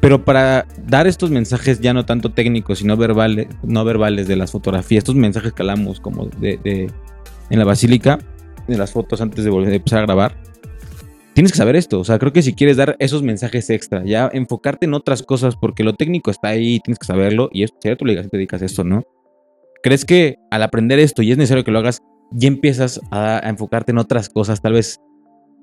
Pero 0.00 0.24
para 0.24 0.66
dar 0.86 1.06
estos 1.06 1.30
mensajes 1.30 1.80
ya 1.80 1.92
no 1.92 2.04
tanto 2.06 2.30
técnicos, 2.30 2.78
sino 2.78 2.96
verbales, 2.96 3.48
no 3.62 3.84
verbales 3.84 4.28
de 4.28 4.36
las 4.36 4.52
fotografías, 4.52 4.98
estos 4.98 5.14
mensajes 5.14 5.52
que 5.52 5.62
hablamos 5.62 6.00
como 6.00 6.26
de, 6.26 6.90
en 7.50 7.58
la 7.58 7.64
basílica, 7.64 8.18
en 8.68 8.78
las 8.78 8.92
fotos 8.92 9.20
antes 9.20 9.44
de 9.44 9.50
volver 9.50 9.72
a 9.72 9.76
empezar 9.76 10.00
a 10.00 10.02
grabar, 10.02 10.36
tienes 11.34 11.52
que 11.52 11.58
saber 11.58 11.76
esto. 11.76 12.00
O 12.00 12.04
sea, 12.04 12.18
creo 12.18 12.32
que 12.32 12.42
si 12.42 12.54
quieres 12.54 12.76
dar 12.76 12.96
esos 12.98 13.22
mensajes 13.22 13.68
extra, 13.70 14.04
ya 14.04 14.30
enfocarte 14.32 14.86
en 14.86 14.94
otras 14.94 15.22
cosas, 15.22 15.56
porque 15.56 15.84
lo 15.84 15.94
técnico 15.94 16.30
está 16.30 16.48
ahí, 16.48 16.80
tienes 16.80 16.98
que 16.98 17.06
saberlo, 17.06 17.48
y 17.52 17.62
es 17.62 17.72
cierto, 17.80 18.04
le 18.04 18.16
te 18.16 18.36
dedicas 18.36 18.62
a 18.62 18.66
esto, 18.66 18.84
¿no? 18.84 19.02
¿Crees 19.82 20.04
que 20.04 20.36
al 20.50 20.62
aprender 20.62 20.98
esto 20.98 21.22
y 21.22 21.32
es 21.32 21.38
necesario 21.38 21.62
que 21.62 21.70
lo 21.70 21.78
hagas, 21.78 22.00
ya 22.30 22.48
empiezas 22.48 23.00
a, 23.10 23.40
enfocarte 23.44 23.92
en 23.92 23.98
otras 23.98 24.28
cosas, 24.28 24.60
tal 24.60 24.72
vez 24.72 25.00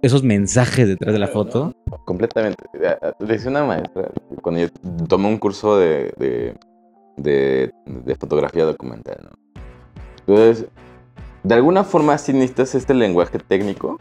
esos 0.04 0.22
mensajes 0.22 0.88
detrás 0.88 1.14
de 1.14 1.20
la 1.20 1.28
foto? 1.28 1.74
Completamente. 2.06 2.66
Decía 3.20 3.50
una 3.50 3.64
maestra, 3.64 4.12
cuando 4.42 4.62
yo 4.62 4.68
tomé 5.08 5.30
un 5.30 5.38
curso 5.38 5.78
de, 5.78 6.14
de, 7.18 7.72
de, 7.86 8.16
fotografía 8.16 8.66
documental, 8.66 9.18
¿no? 9.24 9.30
Entonces, 10.28 10.68
de 11.44 11.56
alguna 11.56 11.86
forma, 11.86 12.18
si 12.18 12.34
necesitas 12.34 12.76
este 12.76 12.94
lenguaje 12.94 13.40
técnico, 13.40 13.98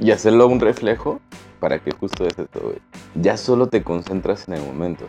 y 0.00 0.10
hacerlo 0.10 0.48
un 0.48 0.60
reflejo 0.60 1.20
para 1.60 1.78
que 1.78 1.92
justo 1.92 2.26
ese 2.26 2.46
todo, 2.46 2.74
ya 3.14 3.36
solo 3.36 3.68
te 3.68 3.82
concentras 3.82 4.48
en 4.48 4.54
el 4.54 4.62
momento. 4.62 5.04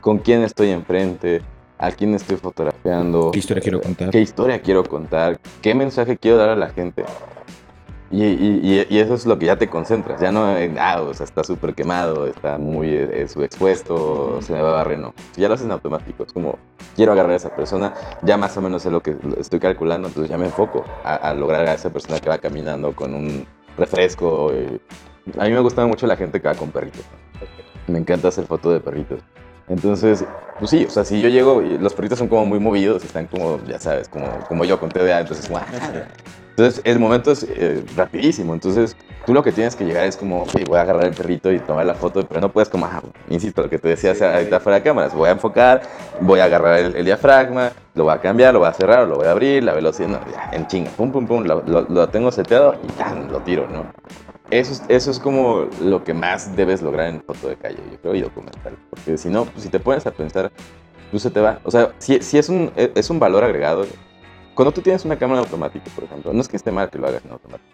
¿Con 0.00 0.18
quién 0.18 0.42
estoy 0.42 0.70
enfrente? 0.70 1.42
¿A 1.78 1.92
quién 1.92 2.14
estoy 2.14 2.38
fotografiando? 2.38 3.30
¿Qué 3.30 3.38
historia 3.38 3.62
quiero 3.62 3.80
contar? 3.80 4.10
¿Qué 4.10 4.20
historia 4.20 4.60
quiero 4.60 4.84
contar? 4.84 5.38
¿Qué 5.62 5.74
mensaje 5.74 6.16
quiero 6.16 6.38
dar 6.38 6.48
a 6.48 6.56
la 6.56 6.70
gente? 6.70 7.04
Y, 8.12 8.24
y, 8.24 8.86
y, 8.90 8.98
eso 8.98 9.14
es 9.14 9.24
lo 9.24 9.38
que 9.38 9.46
ya 9.46 9.56
te 9.56 9.68
concentras, 9.68 10.20
ya 10.20 10.32
no 10.32 10.44
ah, 10.80 11.00
o 11.02 11.14
sea, 11.14 11.22
está 11.22 11.44
súper 11.44 11.74
quemado, 11.74 12.26
está 12.26 12.58
muy 12.58 12.88
eh, 12.88 13.28
subexpuesto, 13.28 14.42
se 14.42 14.52
me 14.52 14.60
va 14.60 14.70
a 14.70 14.72
barrer, 14.72 14.98
no. 14.98 15.14
Ya 15.36 15.46
lo 15.46 15.54
haces 15.54 15.66
en 15.66 15.70
automático, 15.70 16.24
es 16.24 16.32
como, 16.32 16.58
quiero 16.96 17.12
agarrar 17.12 17.30
a 17.30 17.36
esa 17.36 17.54
persona, 17.54 17.94
ya 18.22 18.36
más 18.36 18.56
o 18.56 18.62
menos 18.62 18.82
sé 18.82 18.90
lo 18.90 19.00
que 19.00 19.16
estoy 19.38 19.60
calculando, 19.60 20.08
entonces 20.08 20.28
ya 20.28 20.36
me 20.38 20.46
enfoco 20.46 20.84
a, 21.04 21.32
lograr 21.34 21.68
a 21.68 21.74
esa 21.74 21.90
persona 21.90 22.18
que 22.18 22.28
va 22.28 22.38
caminando 22.38 22.96
con 22.96 23.14
un 23.14 23.46
refresco. 23.78 24.50
a 25.38 25.44
mí 25.44 25.50
me 25.50 25.60
gusta 25.60 25.86
mucho 25.86 26.08
la 26.08 26.16
gente 26.16 26.40
que 26.40 26.48
va 26.48 26.54
con 26.56 26.72
perritos. 26.72 27.04
Me 27.86 28.00
encanta 28.00 28.26
hacer 28.26 28.44
fotos 28.44 28.72
de 28.72 28.80
perritos. 28.80 29.20
Entonces, 29.70 30.24
pues 30.58 30.70
sí, 30.70 30.84
o 30.84 30.90
sea, 30.90 31.04
si 31.04 31.20
yo 31.20 31.28
llego 31.28 31.60
los 31.60 31.94
perritos 31.94 32.18
son 32.18 32.26
como 32.26 32.44
muy 32.44 32.58
movidos, 32.58 33.04
están 33.04 33.26
como, 33.26 33.60
ya 33.66 33.78
sabes, 33.78 34.08
como, 34.08 34.26
como 34.48 34.64
yo 34.64 34.80
con 34.80 34.88
TDA, 34.90 35.20
entonces, 35.20 35.48
entonces 36.50 36.82
el 36.84 36.98
momento 36.98 37.30
es 37.30 37.46
eh, 37.48 37.84
rapidísimo, 37.96 38.52
entonces 38.52 38.96
tú 39.24 39.32
lo 39.32 39.44
que 39.44 39.52
tienes 39.52 39.76
que 39.76 39.84
llegar 39.84 40.06
es 40.06 40.16
como, 40.16 40.44
voy 40.66 40.76
a 40.76 40.80
agarrar 40.80 41.04
el 41.04 41.14
perrito 41.14 41.52
y 41.52 41.60
tomar 41.60 41.86
la 41.86 41.94
foto, 41.94 42.26
pero 42.26 42.40
no 42.40 42.50
puedes 42.50 42.68
como, 42.68 42.84
ah, 42.86 43.00
insisto, 43.28 43.62
lo 43.62 43.70
que 43.70 43.78
te 43.78 43.88
decía 43.88 44.10
ahorita 44.10 44.58
fuera 44.58 44.80
de 44.80 44.82
cámaras, 44.82 45.14
voy 45.14 45.28
a 45.28 45.32
enfocar, 45.32 45.82
voy 46.20 46.40
a 46.40 46.44
agarrar 46.44 46.80
el, 46.80 47.04
diafragma, 47.04 47.70
lo 47.94 48.04
voy 48.04 48.14
a 48.14 48.20
cambiar, 48.20 48.52
lo 48.52 48.58
voy 48.58 48.68
a 48.68 48.72
cerrar, 48.72 49.06
lo 49.06 49.18
voy 49.18 49.28
a 49.28 49.30
abrir, 49.30 49.62
la 49.62 49.72
velocidad, 49.72 50.08
no, 50.08 50.18
ya, 50.32 50.50
en 50.52 50.66
chinga, 50.66 50.90
pum, 50.90 51.12
pum, 51.12 51.28
pum, 51.28 51.44
lo, 51.44 51.62
lo 51.62 52.08
tengo 52.08 52.32
seteado 52.32 52.74
y 52.82 52.98
ya, 52.98 53.14
lo 53.14 53.38
tiro, 53.38 53.68
¿no? 53.68 53.86
Eso, 54.50 54.82
eso 54.88 55.10
es 55.10 55.20
como 55.20 55.68
lo 55.80 56.02
que 56.02 56.12
más 56.12 56.56
debes 56.56 56.82
lograr 56.82 57.08
en 57.08 57.22
foto 57.22 57.48
de 57.48 57.56
calle, 57.56 57.78
yo 57.90 58.00
creo, 58.00 58.14
y 58.16 58.20
documental. 58.20 58.76
Porque 58.90 59.16
si 59.16 59.28
no, 59.28 59.44
pues, 59.44 59.62
si 59.62 59.68
te 59.68 59.78
pones 59.78 60.06
a 60.06 60.10
pensar, 60.10 60.50
pues 61.10 61.22
se 61.22 61.30
te 61.30 61.40
va. 61.40 61.60
O 61.64 61.70
sea, 61.70 61.92
si, 61.98 62.20
si 62.20 62.38
es, 62.38 62.48
un, 62.48 62.72
es 62.76 63.10
un 63.10 63.20
valor 63.20 63.44
agregado, 63.44 63.86
cuando 64.54 64.72
tú 64.72 64.80
tienes 64.80 65.04
una 65.04 65.16
cámara 65.16 65.40
automática, 65.40 65.90
por 65.94 66.04
ejemplo, 66.04 66.32
no 66.32 66.40
es 66.40 66.48
que 66.48 66.56
esté 66.56 66.72
mal 66.72 66.90
que 66.90 66.98
lo 66.98 67.06
hagas 67.06 67.24
en 67.24 67.30
automático. 67.30 67.70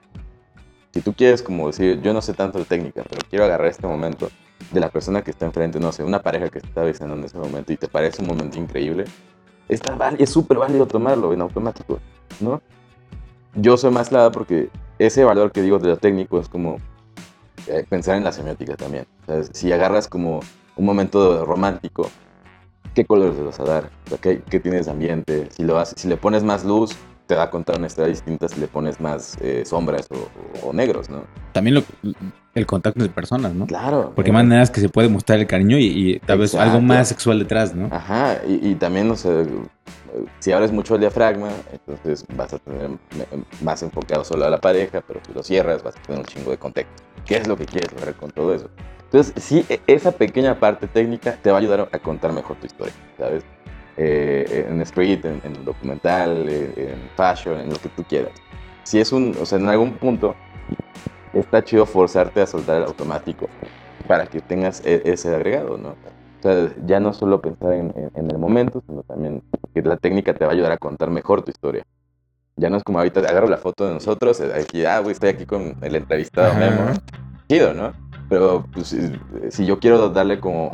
Si 0.93 1.01
tú 1.01 1.13
quieres 1.13 1.43
como 1.43 1.67
decir, 1.67 2.01
yo 2.01 2.13
no 2.15 2.23
sé 2.23 2.33
tanto 2.33 2.59
de 2.59 2.65
técnica, 2.65 3.03
pero 3.09 3.21
quiero 3.29 3.45
agarrar 3.45 3.69
este 3.69 3.87
momento 3.87 4.31
de 4.71 4.81
la 4.81 4.89
persona 4.89 5.23
que 5.23 5.31
está 5.31 5.47
enfrente, 5.47 5.81
no 5.81 5.93
sé, 5.93 6.05
una 6.05 6.23
pareja 6.23 6.49
que 6.49 6.59
está 6.59 6.83
besando 6.83 7.15
en 7.15 7.25
ese 7.25 7.39
momento 7.39 7.73
y 7.73 7.77
te 7.77 7.89
parece 7.89 8.23
un 8.23 8.29
momento 8.29 8.59
increíble, 8.59 9.05
está, 9.69 9.97
es 10.19 10.31
súper 10.31 10.59
válido 10.59 10.87
tomarlo 10.87 11.33
en 11.33 11.41
automático, 11.41 11.99
¿no? 12.41 12.63
Yo 13.55 13.77
soy 13.77 13.91
más 13.91 14.13
lado 14.13 14.33
porque 14.33 14.71
ese 14.99 15.25
valor 15.25 15.53
que 15.53 15.63
digo 15.63 15.79
de 15.79 15.89
lo 15.89 15.97
técnico 15.97 16.41
es 16.41 16.49
como 16.49 16.79
eh, 17.69 17.85
pensar 17.89 18.17
en 18.17 18.25
la 18.25 18.33
semiótica 18.33 18.77
también. 18.77 19.07
si 19.53 19.73
agarras 19.73 20.09
como 20.09 20.41
un 20.77 20.85
momento 20.85 21.45
romántico, 21.45 22.11
¿qué 22.95 23.05
colores 23.05 23.37
le 23.37 23.43
vas 23.43 23.61
a 23.61 23.65
dar? 23.65 23.91
¿qué, 24.21 24.61
tienes 24.61 24.87
de 24.87 24.93
ambiente? 24.93 25.49
Si, 25.51 25.65
lo 25.65 25.79
haces, 25.79 26.01
si 26.01 26.09
le 26.09 26.17
pones 26.17 26.45
más 26.45 26.65
luz, 26.65 26.97
te 27.27 27.35
va 27.35 27.45
a 27.45 27.51
contar 27.51 27.79
una 27.79 27.89
historia 27.89 28.09
distinta 28.09 28.49
si 28.49 28.61
le 28.61 28.69
pones 28.69 29.01
más 29.01 29.37
eh, 29.41 29.65
sombras 29.65 30.09
o, 30.63 30.73
negros, 30.73 31.11
¿no? 31.11 31.25
También 31.53 31.83
el 32.55 32.67
contacto 32.67 33.03
de 33.03 33.09
personas, 33.09 33.53
¿no? 33.53 33.67
Claro. 33.67 34.13
Porque 34.15 34.31
hay 34.31 34.35
maneras 34.35 34.71
que 34.71 34.81
se 34.81 34.89
puede 34.89 35.09
mostrar 35.09 35.41
el 35.41 35.47
cariño 35.47 35.77
y, 35.79 36.21
tal 36.25 36.39
vez 36.39 36.55
algo 36.55 36.81
más 36.81 37.09
sexual 37.09 37.39
detrás, 37.41 37.75
¿no? 37.75 37.89
Ajá, 37.91 38.41
y, 38.47 38.71
y 38.71 38.75
también, 38.77 39.09
no 39.09 39.17
sé, 39.17 39.45
si 40.39 40.53
abres 40.53 40.73
mucho 40.73 40.95
el 40.95 41.01
diafragma, 41.01 41.51
entonces 41.73 42.25
vas 42.35 42.55
a 42.55 42.59
tener 42.59 42.91
más 43.63 43.83
enfocado 43.83 44.25
solo 44.25 44.45
a 44.45 44.51
la 44.51 44.61
pareja, 44.61 45.03
pero 45.07 45.21
si 45.27 45.33
lo 45.33 45.43
cierras 45.43 45.83
vas 45.83 45.97
a 45.97 46.03
tener 46.03 46.21
un 46.21 46.27
chingo 46.27 46.51
de 46.51 46.59
contexto. 46.59 47.03
¿Qué 47.25 47.37
es 47.37 47.47
lo 47.47 47.57
que 47.57 47.67
quieres 47.67 47.93
lograr 47.93 48.15
con 48.15 48.31
todo 48.31 48.55
eso? 48.55 48.69
Entonces, 49.05 49.43
sí, 49.43 49.65
e, 49.69 49.81
esa 49.87 50.13
pequeña 50.13 50.59
parte 50.59 50.87
técnica 50.87 51.39
te 51.43 51.51
va 51.51 51.57
a 51.57 51.61
ayudar 51.61 51.89
a 51.93 51.99
contar 51.99 52.33
mejor 52.33 52.57
tu 52.57 52.67
historia, 52.67 52.95
¿sabes? 53.19 53.45
Eh, 53.97 54.67
en 54.69 54.81
street, 54.83 55.25
en, 55.25 55.65
documental, 55.65 56.47
eh, 56.49 56.93
en 56.93 57.11
fashion, 57.17 57.59
en 57.61 57.71
lo 57.71 57.77
que 57.77 57.89
tú 57.89 58.05
quieras. 58.05 58.33
Si 58.83 59.01
es 59.01 59.13
un, 59.13 59.35
o 59.41 59.47
sea, 59.47 59.59
en 59.59 59.69
algún 59.69 59.95
punto 59.95 60.35
está 61.33 61.65
chido 61.65 61.87
forzarte 61.87 62.43
a 62.43 62.47
soltar 62.47 62.77
el 62.79 62.85
automático 62.85 63.49
para 64.07 64.27
que 64.27 64.41
tengas 64.41 64.85
e, 64.85 65.03
ese 65.05 65.35
agregado, 65.35 65.77
¿no? 65.79 65.95
O 66.39 66.43
sea, 66.43 66.71
ya 66.85 67.01
no 67.01 67.13
solo 67.13 67.41
pensar 67.41 67.73
en, 67.73 67.93
el 68.15 68.39
momento, 68.39 68.83
sino 68.87 69.03
también 69.03 69.43
que 69.75 69.83
la 69.83 69.97
técnica 69.97 70.35
te 70.35 70.45
va 70.45 70.51
a 70.53 70.55
ayudar 70.55 70.73
a 70.73 70.79
contar 70.79 71.11
mejor 71.11 71.43
tu 71.43 71.51
historia. 71.51 71.85
Ya 72.57 72.71
no 72.71 72.77
es 72.77 72.85
como 72.85 72.99
ahorita 72.99 73.21
agarro 73.21 73.49
la 73.49 73.59
foto 73.59 73.87
de 73.87 73.95
nosotros, 73.95 74.41
aquí, 74.41 74.85
ah, 74.85 75.01
güey, 75.01 75.13
estoy 75.13 75.31
aquí 75.31 75.45
con 75.47 75.77
el 75.83 75.97
entrevistado 75.97 76.55
Memo. 76.55 76.93
Chido, 77.49 77.75
¿no? 77.75 77.93
Pero 78.29 78.65
pues, 78.73 78.97
si 79.51 79.67
yo 79.67 79.79
quiero 79.79 80.09
darle 80.11 80.41
como 80.41 80.71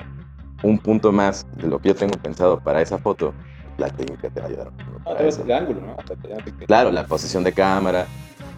un 0.63 0.79
punto 0.79 1.13
más 1.13 1.47
de 1.57 1.69
lo 1.69 1.79
que 1.79 1.89
yo 1.89 1.95
tengo 1.95 2.17
pensado 2.19 2.61
para 2.61 2.81
esa 2.81 2.99
foto, 2.99 3.35
la 3.79 3.89
técnica 3.91 4.31
te 4.31 4.41
va 4.41 4.47
a 4.47 4.49
ayudar. 4.49 4.71
Ah, 5.07 5.17
el 5.21 5.53
ángulo, 5.53 5.81
¿no? 5.81 5.97
Claro, 6.67 6.91
la 6.91 7.05
posición 7.07 7.45
de 7.45 7.53
cámara. 7.53 8.07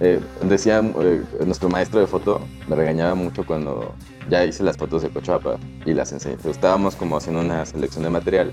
Eh, 0.01 0.21
decía 0.43 0.83
eh, 1.01 1.23
nuestro 1.47 1.69
maestro 1.69 2.01
de 2.01 2.07
foto, 2.07 2.41
me 2.69 2.75
regañaba 2.75 3.15
mucho 3.15 3.47
cuando 3.47 3.95
ya 4.29 4.45
hice 4.45 4.63
las 4.65 4.77
fotos 4.77 5.03
de 5.03 5.11
Cochapa 5.11 5.57
y 5.87 5.95
las 5.95 6.13
enseñé. 6.13 6.37
estábamos 6.51 6.97
como 6.97 7.17
haciendo 7.17 7.41
una 7.41 7.65
selección 7.65 8.03
de 8.03 8.11
material 8.11 8.53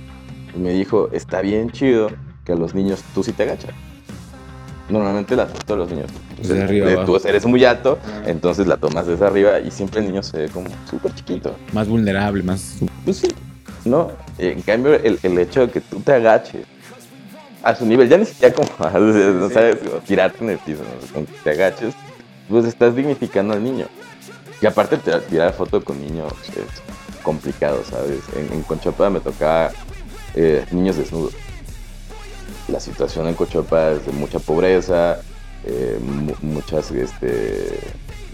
y 0.55 0.60
me 0.60 0.71
dijo, 0.71 1.10
está 1.12 1.41
bien 1.41 1.71
chido 1.71 2.10
que 2.45 2.51
a 2.51 2.55
los 2.55 2.75
niños 2.75 3.01
tú 3.15 3.24
sí 3.24 3.31
te 3.31 3.43
agachas. 3.43 3.71
Normalmente 4.89 5.36
las 5.36 5.50
fotos 5.50 5.67
de 5.67 5.75
los 5.77 5.91
niños. 5.91 6.12
Desde 6.38 6.63
arriba, 6.63 7.05
tú 7.05 7.15
eres 7.24 7.45
muy 7.45 7.63
alto, 7.63 7.98
entonces 8.25 8.67
la 8.67 8.77
tomas 8.77 9.07
desde 9.07 9.25
arriba 9.25 9.60
y 9.60 9.71
siempre 9.71 10.01
el 10.01 10.07
niño 10.07 10.21
se 10.21 10.38
ve 10.38 10.50
como 10.50 10.69
súper 10.89 11.13
chiquito. 11.15 11.55
Más 11.71 11.88
vulnerable, 11.88 12.43
más... 12.43 12.79
Pues 13.05 13.17
sí, 13.17 13.27
¿no? 13.86 14.12
En 14.38 14.62
cambio, 14.62 14.95
el, 14.95 15.17
el 15.24 15.39
hecho 15.39 15.62
de 15.62 15.71
que 15.71 15.81
tú 15.81 16.01
te 16.01 16.13
agaches 16.13 16.65
a 17.63 17.75
su 17.75 17.86
nivel, 17.86 18.10
ya 18.10 18.18
ni 18.18 18.25
siquiera 18.25 18.53
como, 18.53 18.70
no 19.00 19.50
sabes, 19.50 19.77
tirarte 20.06 20.44
en 20.44 20.51
el 20.51 20.58
piso, 20.60 20.82
¿no? 20.84 21.25
que 21.25 21.32
te 21.44 21.50
agaches, 21.51 21.94
pues 22.50 22.65
estás 22.65 22.96
dignificando 22.96 23.53
al 23.53 23.63
niño. 23.63 23.88
Y 24.62 24.65
aparte, 24.65 24.98
tirar 25.30 25.53
foto 25.53 25.84
con 25.84 26.00
niños 26.00 26.34
es 26.50 27.22
complicado, 27.24 27.84
¿sabes? 27.89 28.20
En, 28.36 28.53
en 28.53 28.63
Conchopa 28.63 29.10
me 29.10 29.20
tocaba 29.20 29.72
eh, 30.36 30.65
niños 30.72 30.98
desnudos. 30.98 31.34
La 32.68 32.80
situación 32.80 33.27
en 33.27 33.34
Cochopa 33.34 33.91
es 33.91 34.06
de 34.06 34.12
mucha 34.12 34.39
pobreza, 34.39 35.20
eh, 35.65 36.00
muchas, 36.41 36.91
este, 36.91 37.80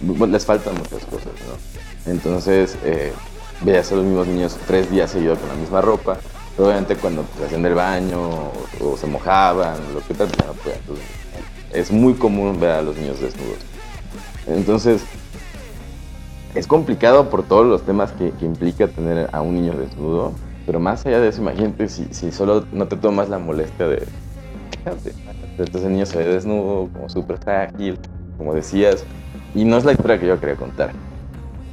les 0.01 0.45
faltan 0.45 0.75
muchas 0.75 1.03
cosas, 1.05 1.31
¿no? 1.47 2.11
Entonces, 2.11 2.77
eh, 2.83 3.11
veías 3.61 3.91
a 3.91 3.95
los 3.95 4.05
mismos 4.05 4.27
niños 4.27 4.57
tres 4.67 4.89
días 4.91 5.11
seguidos 5.11 5.39
con 5.39 5.49
la 5.49 5.55
misma 5.55 5.81
ropa, 5.81 6.19
obviamente 6.57 6.95
cuando 6.95 7.25
se 7.37 7.45
hacían 7.45 7.63
del 7.63 7.75
baño 7.75 8.51
o, 8.81 8.97
se 8.97 9.07
mojaban, 9.07 9.77
lo 9.93 10.01
que 10.01 10.13
tal, 10.13 10.27
pues, 10.63 10.99
es 11.73 11.91
muy 11.91 12.13
común 12.13 12.59
ver 12.59 12.71
a 12.71 12.81
los 12.81 12.97
niños 12.97 13.19
desnudos. 13.19 13.59
Entonces, 14.47 15.03
es 16.55 16.65
complicado 16.65 17.29
por 17.29 17.43
todos 17.43 17.65
los 17.65 17.83
temas 17.83 18.11
que, 18.13 18.33
implica 18.41 18.87
tener 18.87 19.29
a 19.31 19.41
un 19.41 19.55
niño 19.55 19.73
desnudo, 19.73 20.33
pero 20.65 20.79
más 20.79 21.05
allá 21.05 21.19
de 21.19 21.29
eso, 21.29 21.41
imagínate 21.41 21.87
si, 21.87 22.07
si 22.11 22.31
solo 22.31 22.65
no 22.71 22.87
te 22.87 22.95
tomas 22.97 23.29
la 23.29 23.39
molestia 23.39 23.87
de... 23.87 24.07
Entonces 25.57 25.83
el 25.83 25.91
niño 25.91 26.05
se 26.05 26.17
ve 26.17 26.25
desnudo, 26.25 26.89
como 26.93 27.09
súper 27.09 27.37
frágil, 27.37 27.99
como 28.37 28.53
decías, 28.53 29.03
y 29.53 29.65
no 29.65 29.77
es 29.77 29.85
la 29.85 29.91
historia 29.91 30.19
que 30.19 30.27
yo 30.27 30.39
quería 30.39 30.55
contar. 30.55 30.91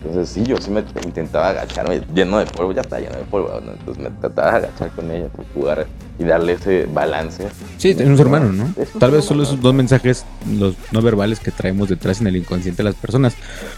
Entonces 0.05 0.35
sí, 0.35 0.45
yo 0.45 0.59
sí 0.59 0.71
me 0.71 0.85
intentaba 1.03 1.49
agacharme 1.49 2.03
lleno 2.15 2.39
de 2.39 2.45
polvo, 2.45 2.73
ya 2.73 2.83
está 2.83 3.01
lleno 3.01 3.17
de 3.17 3.25
polvo, 3.25 3.51
entonces 3.59 4.03
me 4.03 4.11
trataba 4.21 4.61
de 4.61 4.67
agachar 4.67 4.91
con 4.91 5.11
ella, 5.11 5.29
jugar 5.55 5.87
y 6.19 6.25
darle 6.25 6.53
ese 6.53 6.85
balance. 6.85 7.49
Sí, 7.79 7.91
es 7.91 8.01
un 8.01 8.17
ser 8.17 8.27
humano, 8.27 8.53
¿no? 8.53 8.75
Tal 8.99 9.13
vez 9.13 9.25
solo 9.25 9.45
esos 9.45 9.61
dos 9.63 9.73
mensajes, 9.73 10.27
los 10.59 10.75
no 10.93 11.01
verbales 11.01 11.41
que 11.41 11.51
traemos 11.51 11.89
detrás 11.89 12.21
en 12.21 12.27
el 12.27 12.37
inconsciente 12.37 12.83
de 12.83 12.91
las 12.91 12.97
personas. 12.97 13.35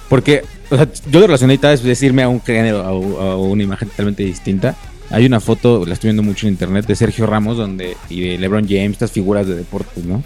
Porque, 0.08 0.42
o 0.68 0.76
sea, 0.76 0.88
yo 1.08 1.20
lo 1.20 1.26
relacioné 1.28 1.58
tal 1.58 1.70
vez 1.70 1.84
decirme 1.84 2.24
a 2.24 2.28
un 2.28 2.42
género, 2.42 2.80
a, 2.82 2.88
a 2.88 3.36
una 3.36 3.62
imagen 3.62 3.88
totalmente 3.88 4.24
distinta. 4.24 4.74
Hay 5.10 5.26
una 5.26 5.38
foto, 5.38 5.86
la 5.86 5.94
estoy 5.94 6.08
viendo 6.08 6.24
mucho 6.24 6.48
en 6.48 6.54
internet, 6.54 6.86
de 6.86 6.96
Sergio 6.96 7.26
Ramos 7.26 7.56
donde 7.56 7.96
y 8.08 8.28
de 8.28 8.38
LeBron 8.38 8.66
James, 8.66 8.92
estas 8.92 9.12
figuras 9.12 9.46
de 9.46 9.54
deportes, 9.54 10.04
¿no? 10.04 10.24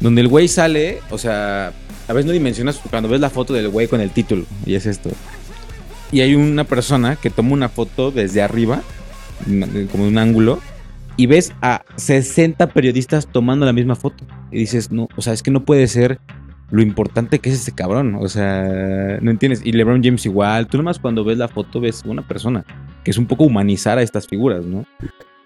Donde 0.00 0.22
el 0.22 0.28
güey 0.28 0.48
sale, 0.48 1.00
o 1.10 1.18
sea, 1.18 1.72
a 2.08 2.12
veces 2.14 2.26
no 2.26 2.32
dimensionas 2.32 2.80
cuando 2.90 3.10
ves 3.10 3.20
la 3.20 3.30
foto 3.30 3.52
del 3.52 3.68
güey 3.68 3.86
con 3.86 4.00
el 4.00 4.10
título, 4.10 4.44
y 4.64 4.74
es 4.74 4.86
esto 4.86 5.10
y 6.12 6.20
hay 6.20 6.34
una 6.34 6.64
persona 6.64 7.16
que 7.16 7.30
toma 7.30 7.52
una 7.52 7.68
foto 7.68 8.10
desde 8.10 8.42
arriba, 8.42 8.82
como 9.90 10.06
un 10.06 10.18
ángulo, 10.18 10.60
y 11.16 11.26
ves 11.26 11.52
a 11.62 11.82
60 11.96 12.68
periodistas 12.68 13.26
tomando 13.26 13.66
la 13.66 13.72
misma 13.72 13.96
foto. 13.96 14.24
Y 14.50 14.58
dices, 14.58 14.92
no, 14.92 15.08
o 15.16 15.22
sea, 15.22 15.32
es 15.32 15.42
que 15.42 15.50
no 15.50 15.64
puede 15.64 15.88
ser 15.88 16.20
lo 16.70 16.82
importante 16.82 17.38
que 17.38 17.50
es 17.50 17.56
ese 17.56 17.72
cabrón. 17.72 18.16
O 18.18 18.28
sea, 18.28 19.18
no 19.20 19.30
entiendes. 19.30 19.60
Y 19.64 19.72
LeBron 19.72 20.02
James 20.02 20.24
igual. 20.26 20.66
Tú 20.66 20.78
nomás 20.78 20.98
cuando 20.98 21.24
ves 21.24 21.38
la 21.38 21.48
foto 21.48 21.80
ves 21.80 22.02
una 22.04 22.26
persona, 22.26 22.64
que 23.04 23.10
es 23.10 23.18
un 23.18 23.26
poco 23.26 23.44
humanizar 23.44 23.98
a 23.98 24.02
estas 24.02 24.26
figuras, 24.26 24.64
¿no? 24.64 24.86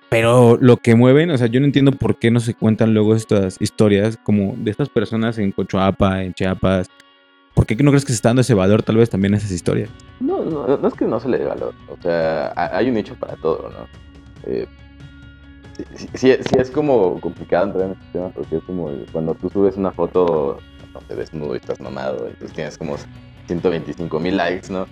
Pero 0.09 0.57
lo 0.61 0.77
que 0.77 0.95
mueven, 0.95 1.31
o 1.31 1.39
sea, 1.39 1.49
yo 1.49 1.59
no 1.59 1.67
entiendo 1.67 1.91
por 1.93 2.19
qué 2.19 2.31
no 2.31 2.39
se 2.39 2.55
cuentan 2.55 2.95
luego 2.95 3.17
estas 3.17 3.57
historias 3.61 4.19
como 4.23 4.55
de 4.57 4.71
estas 4.71 4.89
personas 4.89 5.39
en 5.39 5.51
Cochuapa, 5.51 6.23
en 6.23 6.33
Chiapas, 6.33 6.89
¿Por 7.57 7.65
qué 7.65 7.75
no 7.77 7.91
crees 7.91 8.05
que 8.05 8.13
se 8.13 8.17
está 8.17 8.29
dando 8.29 8.43
ese 8.43 8.53
valor 8.53 8.83
tal 8.83 8.99
vez 8.99 9.09
también 9.09 9.33
a 9.33 9.39
esas 9.39 9.51
historias? 9.51 9.89
No, 10.21 10.45
no, 10.45 10.77
no 10.77 10.89
es 10.89 10.93
que 10.93 11.07
no 11.07 11.19
se 11.19 11.31
le 11.31 11.39
dé 11.39 11.47
valor. 11.47 11.73
O 11.89 11.97
sea, 12.03 12.53
hay 12.55 12.91
un 12.91 12.97
nicho 12.97 13.15
para 13.15 13.35
todo, 13.37 13.71
¿no? 13.71 13.89
Eh, 14.45 14.67
sí, 15.95 16.07
sí, 16.15 16.57
es 16.59 16.71
como 16.71 17.19
complicado 17.19 17.69
entrar 17.69 17.87
en 17.87 17.93
este 17.93 18.05
tema 18.13 18.29
porque 18.29 18.57
es 18.57 18.63
como 18.65 18.91
cuando 19.11 19.35
tú 19.37 19.49
subes 19.49 19.79
una 19.79 19.91
foto, 19.91 20.59
no 20.93 21.01
te 21.09 21.17
desnudo 21.17 21.55
y 21.55 21.57
estás 21.57 21.81
mamado, 21.81 22.27
entonces 22.27 22.53
tienes 22.53 22.77
como 22.77 22.97
125 23.47 24.21
mil 24.21 24.37
likes, 24.37 24.71
¿no? 24.71 24.87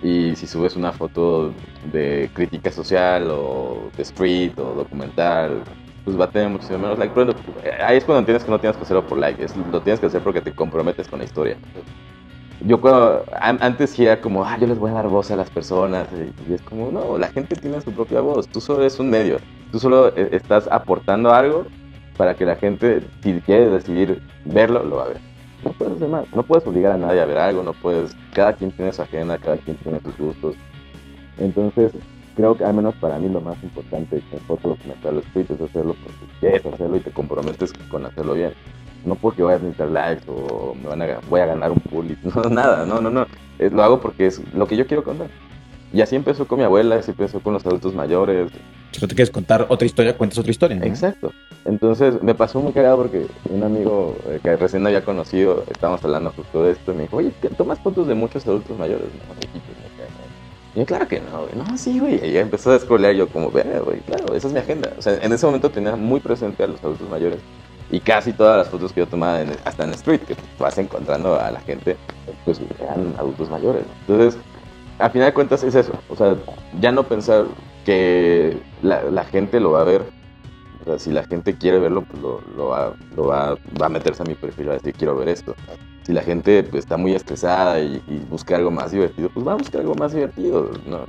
Y 0.00 0.36
si 0.36 0.46
subes 0.46 0.76
una 0.76 0.92
foto 0.92 1.52
de 1.92 2.30
crítica 2.32 2.70
social 2.70 3.26
o 3.28 3.90
de 3.96 4.02
street 4.04 4.56
o 4.60 4.74
documental, 4.74 5.64
pues 6.04 6.18
va 6.18 6.26
a 6.26 6.30
tener 6.30 6.48
muchísimo 6.48 6.78
menos 6.78 6.98
like. 6.98 7.12
Pero 7.14 7.34
ahí 7.84 7.96
es 7.96 8.04
cuando 8.04 8.20
entiendes 8.20 8.44
que 8.44 8.50
no 8.50 8.58
tienes 8.58 8.76
que 8.76 8.82
hacerlo 8.82 9.06
por 9.06 9.18
like, 9.18 9.42
es, 9.42 9.56
lo 9.56 9.80
tienes 9.80 10.00
que 10.00 10.06
hacer 10.06 10.22
porque 10.22 10.40
te 10.40 10.52
comprometes 10.52 11.08
con 11.08 11.18
la 11.18 11.24
historia. 11.24 11.56
Yo 12.60 12.80
cuando, 12.80 13.24
antes 13.40 13.98
era 13.98 14.20
como, 14.20 14.44
ah, 14.44 14.56
yo 14.58 14.66
les 14.66 14.78
voy 14.78 14.90
a 14.90 14.94
dar 14.94 15.08
voz 15.08 15.30
a 15.30 15.36
las 15.36 15.50
personas. 15.50 16.08
Y, 16.48 16.52
es 16.52 16.62
como, 16.62 16.90
no, 16.90 17.18
la 17.18 17.28
gente 17.28 17.56
tiene 17.56 17.80
su 17.80 17.92
propia 17.92 18.20
voz. 18.20 18.48
Tú 18.48 18.60
solo 18.60 18.80
eres 18.80 18.98
un 19.00 19.10
medio. 19.10 19.38
Tú 19.72 19.78
solo 19.78 20.08
eh, 20.16 20.28
estás 20.32 20.68
aportando 20.70 21.32
algo 21.32 21.66
para 22.16 22.34
que 22.34 22.46
la 22.46 22.56
gente, 22.56 23.02
si 23.22 23.40
quiere 23.40 23.68
decidir 23.70 24.22
verlo, 24.44 24.84
lo 24.84 24.96
va 24.96 25.04
a 25.04 25.08
ver 25.08 25.34
no 25.64 25.72
puedes 25.72 25.94
hacer 25.94 26.08
más. 26.08 26.26
No 26.34 26.42
puedes 26.42 26.66
obligar 26.66 26.92
a 26.92 26.98
nadie 26.98 27.20
a 27.20 27.24
ver 27.24 27.38
algo, 27.38 27.62
no 27.62 27.72
puedes. 27.72 28.14
Cada 28.32 28.52
quien 28.52 28.70
tiene 28.70 28.92
su 28.92 29.02
agenda, 29.02 29.38
cada 29.38 29.56
quien 29.56 29.76
tiene 29.78 30.00
sus 30.00 30.16
gustos. 30.16 30.54
Entonces, 31.38 31.92
creo 32.34 32.56
que 32.56 32.64
al 32.64 32.74
menos 32.74 32.94
para 32.96 33.18
mí 33.18 33.28
lo 33.28 33.40
más 33.40 33.62
importante 33.62 34.22
en 34.32 34.40
foto 34.40 34.70
documental 34.70 35.16
los 35.16 35.24
tweets 35.26 35.50
es 35.50 35.60
hacerlo 35.60 35.94
porque 36.02 36.38
quieres 36.40 36.66
hacerlo 36.66 36.96
y 36.96 37.00
te 37.00 37.10
comprometes 37.10 37.72
con 37.90 38.04
hacerlo 38.06 38.34
bien. 38.34 38.52
No 39.04 39.14
porque 39.16 39.42
vayas 39.42 39.60
a 39.60 39.64
necesitar 39.64 39.90
likes 39.90 40.24
o 40.28 40.74
me 40.74 40.88
van 40.88 41.02
a, 41.02 41.20
voy 41.28 41.40
a 41.40 41.46
ganar 41.46 41.70
un 41.70 41.80
pull. 41.80 42.16
No, 42.34 42.42
nada, 42.50 42.86
no, 42.86 43.00
no, 43.00 43.10
no. 43.10 43.26
lo 43.58 43.82
hago 43.82 44.00
porque 44.00 44.26
es 44.26 44.40
lo 44.54 44.66
que 44.66 44.76
yo 44.76 44.86
quiero 44.86 45.04
contar. 45.04 45.28
Y 45.92 46.00
así 46.00 46.16
empezó 46.16 46.46
con 46.46 46.58
mi 46.58 46.64
abuela, 46.64 46.96
así 46.96 47.12
empezó 47.12 47.38
con 47.40 47.52
los 47.52 47.64
adultos 47.64 47.94
mayores. 47.94 48.50
Si 48.90 49.00
no 49.00 49.06
te 49.06 49.14
quieres 49.14 49.30
contar 49.30 49.66
otra 49.68 49.86
historia, 49.86 50.16
cuentas 50.16 50.38
otra 50.38 50.50
historia. 50.50 50.78
Exacto. 50.82 51.32
Entonces 51.64 52.20
me 52.20 52.34
pasó 52.34 52.60
muy 52.60 52.72
cagado 52.72 52.96
porque 52.96 53.26
un 53.48 53.62
amigo 53.62 54.16
eh, 54.26 54.40
que 54.42 54.56
recién 54.56 54.84
había 54.86 55.04
conocido, 55.04 55.64
estábamos 55.70 56.04
hablando 56.04 56.32
justo 56.32 56.64
de 56.64 56.72
esto, 56.72 56.92
y 56.92 56.96
me 56.96 57.02
dijo, 57.02 57.18
oye, 57.18 57.32
tomas 57.56 57.78
fotos 57.78 58.08
de 58.08 58.14
muchos 58.14 58.44
adultos 58.46 58.76
mayores, 58.76 59.06
Y 60.74 60.80
yo, 60.80 60.86
claro 60.86 61.06
que 61.06 61.20
no, 61.20 61.42
güey. 61.42 61.54
No, 61.54 61.78
sí, 61.78 61.98
güey. 61.98 62.24
Y 62.24 62.36
empezó 62.36 62.70
a 62.70 62.74
descolear 62.74 63.14
yo 63.14 63.28
como, 63.28 63.50
vea, 63.50 63.80
güey, 63.80 64.00
claro, 64.00 64.34
esa 64.34 64.48
es 64.48 64.52
mi 64.52 64.58
agenda. 64.58 64.92
O 64.98 65.02
sea, 65.02 65.18
en 65.20 65.32
ese 65.32 65.46
momento 65.46 65.70
tenía 65.70 65.96
muy 65.96 66.20
presente 66.20 66.64
a 66.64 66.66
los 66.66 66.82
adultos 66.82 67.08
mayores. 67.08 67.38
Y 67.90 68.00
casi 68.00 68.32
todas 68.32 68.56
las 68.56 68.68
fotos 68.68 68.92
que 68.92 69.00
yo 69.00 69.06
tomaba, 69.06 69.40
hasta 69.64 69.84
en 69.84 69.90
street, 69.90 70.20
que 70.22 70.36
vas 70.58 70.76
encontrando 70.78 71.38
a 71.38 71.50
la 71.50 71.60
gente, 71.60 71.96
pues 72.44 72.60
eran 72.80 73.14
adultos 73.18 73.50
mayores. 73.50 73.84
Entonces, 74.00 74.40
a 74.98 75.10
final 75.10 75.28
de 75.28 75.34
cuentas 75.34 75.62
es 75.62 75.74
eso. 75.74 75.92
O 76.08 76.16
sea, 76.16 76.34
ya 76.80 76.90
no 76.90 77.04
pensar 77.04 77.46
que 77.84 78.56
la, 78.82 79.24
gente 79.24 79.60
lo 79.60 79.72
va 79.72 79.82
a 79.82 79.84
ver. 79.84 80.02
O 80.82 80.84
sea, 80.84 80.98
si 80.98 81.10
la 81.10 81.24
gente 81.24 81.56
quiere 81.56 81.78
verlo, 81.78 82.02
pues 82.02 82.22
lo, 82.22 82.40
lo, 82.56 82.68
va, 82.68 82.94
lo 83.16 83.26
va, 83.26 83.56
va, 83.80 83.86
a 83.86 83.88
meterse 83.88 84.22
a 84.22 84.26
mi 84.26 84.34
perfil 84.34 84.70
a 84.70 84.72
decir, 84.74 84.94
quiero 84.94 85.16
ver 85.16 85.28
esto. 85.28 85.54
Si 86.04 86.12
la 86.12 86.22
gente 86.22 86.62
pues, 86.62 86.84
está 86.84 86.96
muy 86.96 87.14
estresada 87.14 87.80
y, 87.80 88.00
busca 88.30 88.56
algo 88.56 88.70
más 88.70 88.92
divertido, 88.92 89.30
pues 89.32 89.46
va 89.46 89.52
a 89.52 89.56
buscar 89.56 89.80
algo 89.80 89.94
más 89.94 90.12
divertido. 90.12 90.70
¿no? 90.86 91.06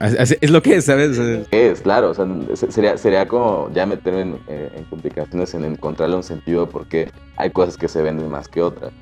Es 0.00 0.50
lo 0.50 0.62
que 0.62 0.76
es, 0.76 0.84
¿sabes? 0.84 1.18
Es, 1.50 1.80
claro. 1.80 2.10
O 2.10 2.14
sea, 2.14 2.26
sería, 2.70 2.96
sería 2.96 3.26
como 3.26 3.70
ya 3.74 3.86
meterme 3.86 4.22
en, 4.22 4.38
eh, 4.48 4.72
en 4.76 4.84
complicaciones 4.84 5.52
en 5.54 5.64
encontrarle 5.64 6.16
un 6.16 6.22
sentido 6.22 6.68
porque 6.68 7.10
hay 7.36 7.50
cosas 7.50 7.76
que 7.76 7.88
se 7.88 8.02
venden 8.02 8.30
más 8.30 8.48
que 8.48 8.62
otras 8.62 8.92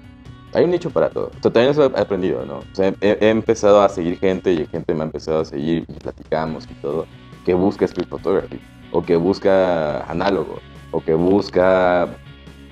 hay 0.55 0.65
un 0.65 0.71
nicho 0.71 0.91
para 0.91 1.11
todo. 1.11 1.27
O 1.27 1.43
sea, 1.43 1.51
también 1.51 1.71
eso 1.71 1.85
he 1.85 2.01
aprendido, 2.01 2.45
¿no? 2.45 2.59
O 2.59 2.75
sea, 2.75 2.93
he, 3.01 3.29
empezado 3.29 3.83
a 3.83 3.89
seguir 3.89 4.19
gente 4.19 4.53
y 4.53 4.67
gente 4.67 4.95
me 4.95 5.03
ha 5.03 5.05
empezado 5.05 5.41
a 5.41 5.45
seguir 5.45 5.85
y 5.89 5.93
platicamos 5.95 6.67
y 6.71 6.75
todo, 6.75 7.07
que 7.45 7.55
busca 7.55 7.85
street 7.85 8.09
photography, 8.09 8.61
o 8.93 9.03
que 9.03 9.17
busca 9.17 10.01
análogo, 10.11 10.59
o 10.91 11.01
que 11.01 11.15
busca 11.15 12.09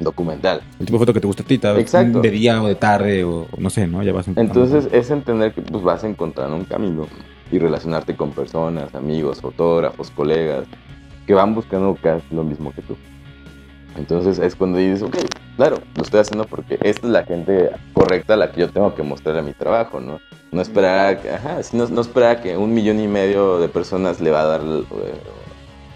documental. 0.00 0.62
El 0.78 0.86
tipo 0.86 0.98
de 0.98 1.02
foto 1.02 1.12
que 1.14 1.20
te 1.20 1.26
gusta 1.26 1.42
a 1.42 1.46
ti, 1.46 1.58
tal 1.58 1.78
Exacto. 1.78 2.20
de 2.20 2.30
día 2.30 2.62
o 2.62 2.68
de 2.68 2.74
tarde, 2.74 3.24
o 3.24 3.46
no 3.58 3.70
sé, 3.70 3.86
¿no? 3.86 4.02
Ya 4.02 4.12
vas 4.12 4.28
Entonces 4.28 4.88
es 4.92 5.10
entender 5.10 5.52
que 5.52 5.62
pues, 5.62 5.82
vas 5.82 6.04
encontrando 6.04 6.56
un 6.56 6.64
camino 6.64 7.06
y 7.50 7.58
relacionarte 7.58 8.16
con 8.16 8.30
personas, 8.32 8.94
amigos, 8.94 9.40
fotógrafos, 9.40 10.10
colegas, 10.10 10.66
que 11.26 11.34
van 11.34 11.54
buscando 11.54 11.96
casi 12.00 12.34
lo 12.34 12.42
mismo 12.42 12.72
que 12.72 12.82
tú. 12.82 12.96
Entonces 13.96 14.38
es 14.38 14.54
cuando 14.54 14.78
dices, 14.78 15.02
ok, 15.02 15.16
claro, 15.56 15.78
lo 15.96 16.02
estoy 16.02 16.20
haciendo 16.20 16.44
porque 16.44 16.78
esta 16.82 17.06
es 17.06 17.12
la 17.12 17.24
gente 17.24 17.70
correcta 17.94 18.34
a 18.34 18.36
la 18.36 18.52
que 18.52 18.60
yo 18.60 18.70
tengo 18.70 18.94
que 18.94 19.02
mostrarle 19.02 19.42
mi 19.42 19.52
trabajo, 19.52 20.00
¿no? 20.00 20.20
No 20.52 20.60
esperar, 20.60 21.20
que, 21.20 21.30
ajá, 21.30 21.58
no, 21.72 21.88
no 21.88 22.00
esperar 22.00 22.42
que 22.42 22.56
un 22.56 22.74
millón 22.74 23.00
y 23.00 23.08
medio 23.08 23.58
de 23.58 23.68
personas 23.68 24.20
le 24.20 24.30
va 24.30 24.42
a 24.42 24.44
dar 24.44 24.60
eh, 24.60 24.84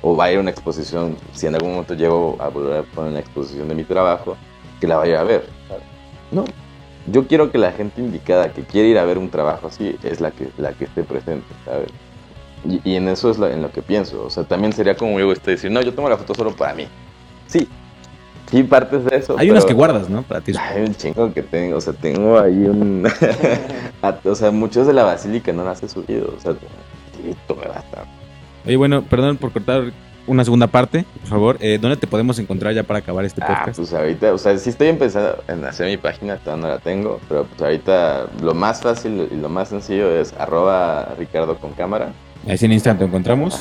o 0.02 0.16
va 0.16 0.24
a 0.24 0.32
ir 0.32 0.38
a 0.38 0.40
una 0.40 0.50
exposición, 0.50 1.16
si 1.32 1.46
en 1.46 1.54
algún 1.54 1.72
momento 1.72 1.94
llego 1.94 2.36
a 2.40 2.48
volver 2.48 2.78
a 2.78 2.82
poner 2.82 3.10
una 3.12 3.20
exposición 3.20 3.68
de 3.68 3.74
mi 3.74 3.84
trabajo, 3.84 4.36
que 4.80 4.86
la 4.86 4.96
vaya 4.96 5.20
a 5.20 5.24
ver. 5.24 5.46
No, 6.30 6.44
yo 7.06 7.26
quiero 7.26 7.50
que 7.50 7.58
la 7.58 7.72
gente 7.72 8.00
indicada 8.00 8.52
que 8.52 8.62
quiere 8.62 8.88
ir 8.88 8.98
a 8.98 9.04
ver 9.04 9.18
un 9.18 9.30
trabajo 9.30 9.66
así 9.66 9.96
es 10.02 10.20
la 10.20 10.30
que, 10.30 10.48
la 10.58 10.72
que 10.72 10.84
esté 10.84 11.02
presente, 11.02 11.46
¿sabes? 11.64 11.88
Y, 12.64 12.80
y 12.84 12.96
en 12.96 13.08
eso 13.08 13.30
es 13.30 13.38
en 13.38 13.62
lo 13.62 13.70
que 13.72 13.82
pienso. 13.82 14.24
O 14.24 14.30
sea, 14.30 14.44
también 14.44 14.72
sería 14.72 14.96
como 14.96 15.18
yo 15.18 15.32
este 15.32 15.52
decir, 15.52 15.70
no, 15.70 15.80
yo 15.82 15.94
tomo 15.94 16.08
la 16.08 16.16
foto 16.16 16.34
solo 16.34 16.52
para 16.52 16.74
mí. 16.74 16.86
Sí, 17.46 17.68
Sí, 18.50 18.64
partes 18.64 19.04
de 19.04 19.16
eso. 19.16 19.36
Hay 19.38 19.48
unas 19.48 19.64
que 19.64 19.74
guardas, 19.74 20.08
¿no? 20.10 20.22
Para 20.22 20.40
ti. 20.40 20.52
Hay 20.58 20.82
un 20.82 20.94
chingo 20.94 21.32
que 21.32 21.42
tengo. 21.42 21.76
O 21.76 21.80
sea, 21.80 21.92
tengo 21.92 22.38
ahí 22.38 22.64
un. 22.64 23.06
o 24.24 24.34
sea, 24.34 24.50
muchos 24.50 24.86
de 24.88 24.92
la 24.92 25.04
basílica 25.04 25.52
no 25.52 25.64
las 25.64 25.82
he 25.82 25.88
subido. 25.88 26.34
O 26.36 26.40
sea, 26.40 26.54
esto 27.28 27.54
me 27.54 27.68
basta. 27.68 28.04
Oye, 28.66 28.76
bueno, 28.76 29.02
perdón 29.02 29.36
por 29.36 29.52
cortar 29.52 29.92
una 30.26 30.44
segunda 30.44 30.66
parte, 30.66 31.04
por 31.20 31.28
favor. 31.28 31.56
Eh, 31.60 31.78
¿Dónde 31.80 31.96
te 31.96 32.06
podemos 32.06 32.38
encontrar 32.38 32.74
ya 32.74 32.82
para 32.82 33.00
acabar 33.00 33.24
este 33.24 33.42
ah, 33.42 33.46
podcast? 33.46 33.68
Ah, 33.68 33.72
pues 33.76 33.92
ahorita, 33.92 34.34
o 34.34 34.38
sea, 34.38 34.56
sí 34.58 34.70
estoy 34.70 34.88
empezando 34.88 35.42
en 35.48 35.64
hacer 35.64 35.88
mi 35.88 35.96
página, 35.96 36.36
todavía 36.36 36.66
no 36.66 36.74
la 36.74 36.78
tengo, 36.78 37.20
pero 37.28 37.44
pues 37.44 37.60
ahorita 37.60 38.26
lo 38.42 38.54
más 38.54 38.80
fácil 38.80 39.28
y 39.30 39.36
lo 39.36 39.48
más 39.48 39.68
sencillo 39.68 40.10
es 40.10 40.32
arroba 40.34 41.14
Ricardo 41.18 41.56
con 41.56 41.72
cámara. 41.72 42.12
Ahí 42.46 42.56
en 42.60 42.72
instante 42.72 43.04
encontramos. 43.04 43.60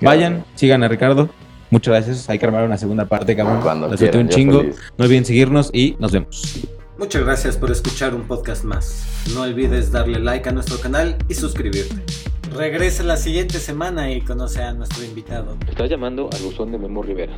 Vayan, 0.00 0.44
sigan 0.54 0.82
a 0.82 0.88
Ricardo. 0.88 1.28
Muchas 1.70 1.94
gracias. 1.94 2.28
Hay 2.28 2.38
que 2.38 2.46
armar 2.46 2.64
una 2.64 2.76
segunda 2.76 3.06
parte, 3.06 3.36
cabrón. 3.36 3.60
Cuando 3.62 3.88
un 3.88 4.28
chingo. 4.28 4.62
No 4.98 5.04
olviden 5.04 5.24
seguirnos 5.24 5.70
y 5.72 5.96
nos 5.98 6.12
vemos. 6.12 6.66
Muchas 6.98 7.24
gracias 7.24 7.56
por 7.56 7.70
escuchar 7.70 8.14
un 8.14 8.22
podcast 8.22 8.64
más. 8.64 9.06
No 9.34 9.42
olvides 9.42 9.90
darle 9.90 10.18
like 10.18 10.48
a 10.48 10.52
nuestro 10.52 10.78
canal 10.78 11.16
y 11.28 11.34
suscribirte. 11.34 12.02
Regresa 12.54 13.02
la 13.02 13.16
siguiente 13.16 13.58
semana 13.58 14.10
y 14.10 14.20
conoce 14.20 14.62
a 14.62 14.74
nuestro 14.74 15.02
invitado. 15.04 15.56
Estás 15.66 15.88
llamando 15.88 16.28
al 16.30 16.42
buzón 16.42 16.70
de 16.70 16.76
Memo 16.76 17.02
Rivera. 17.02 17.32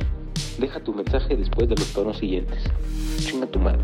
Deja 0.57 0.81
tu 0.81 0.93
mensaje 0.93 1.37
después 1.37 1.69
de 1.69 1.75
los 1.75 1.93
tonos 1.93 2.17
siguientes. 2.17 2.59
Chinga 3.19 3.47
tu 3.47 3.59
madre. 3.59 3.79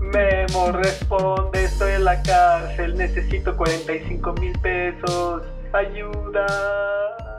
Memo 0.00 0.70
responde, 0.70 1.64
estoy 1.64 1.92
en 1.94 2.04
la 2.04 2.22
cárcel, 2.22 2.96
necesito 2.96 3.56
45 3.56 4.32
mil 4.34 4.56
pesos. 4.60 5.42
Ayuda. 5.72 7.37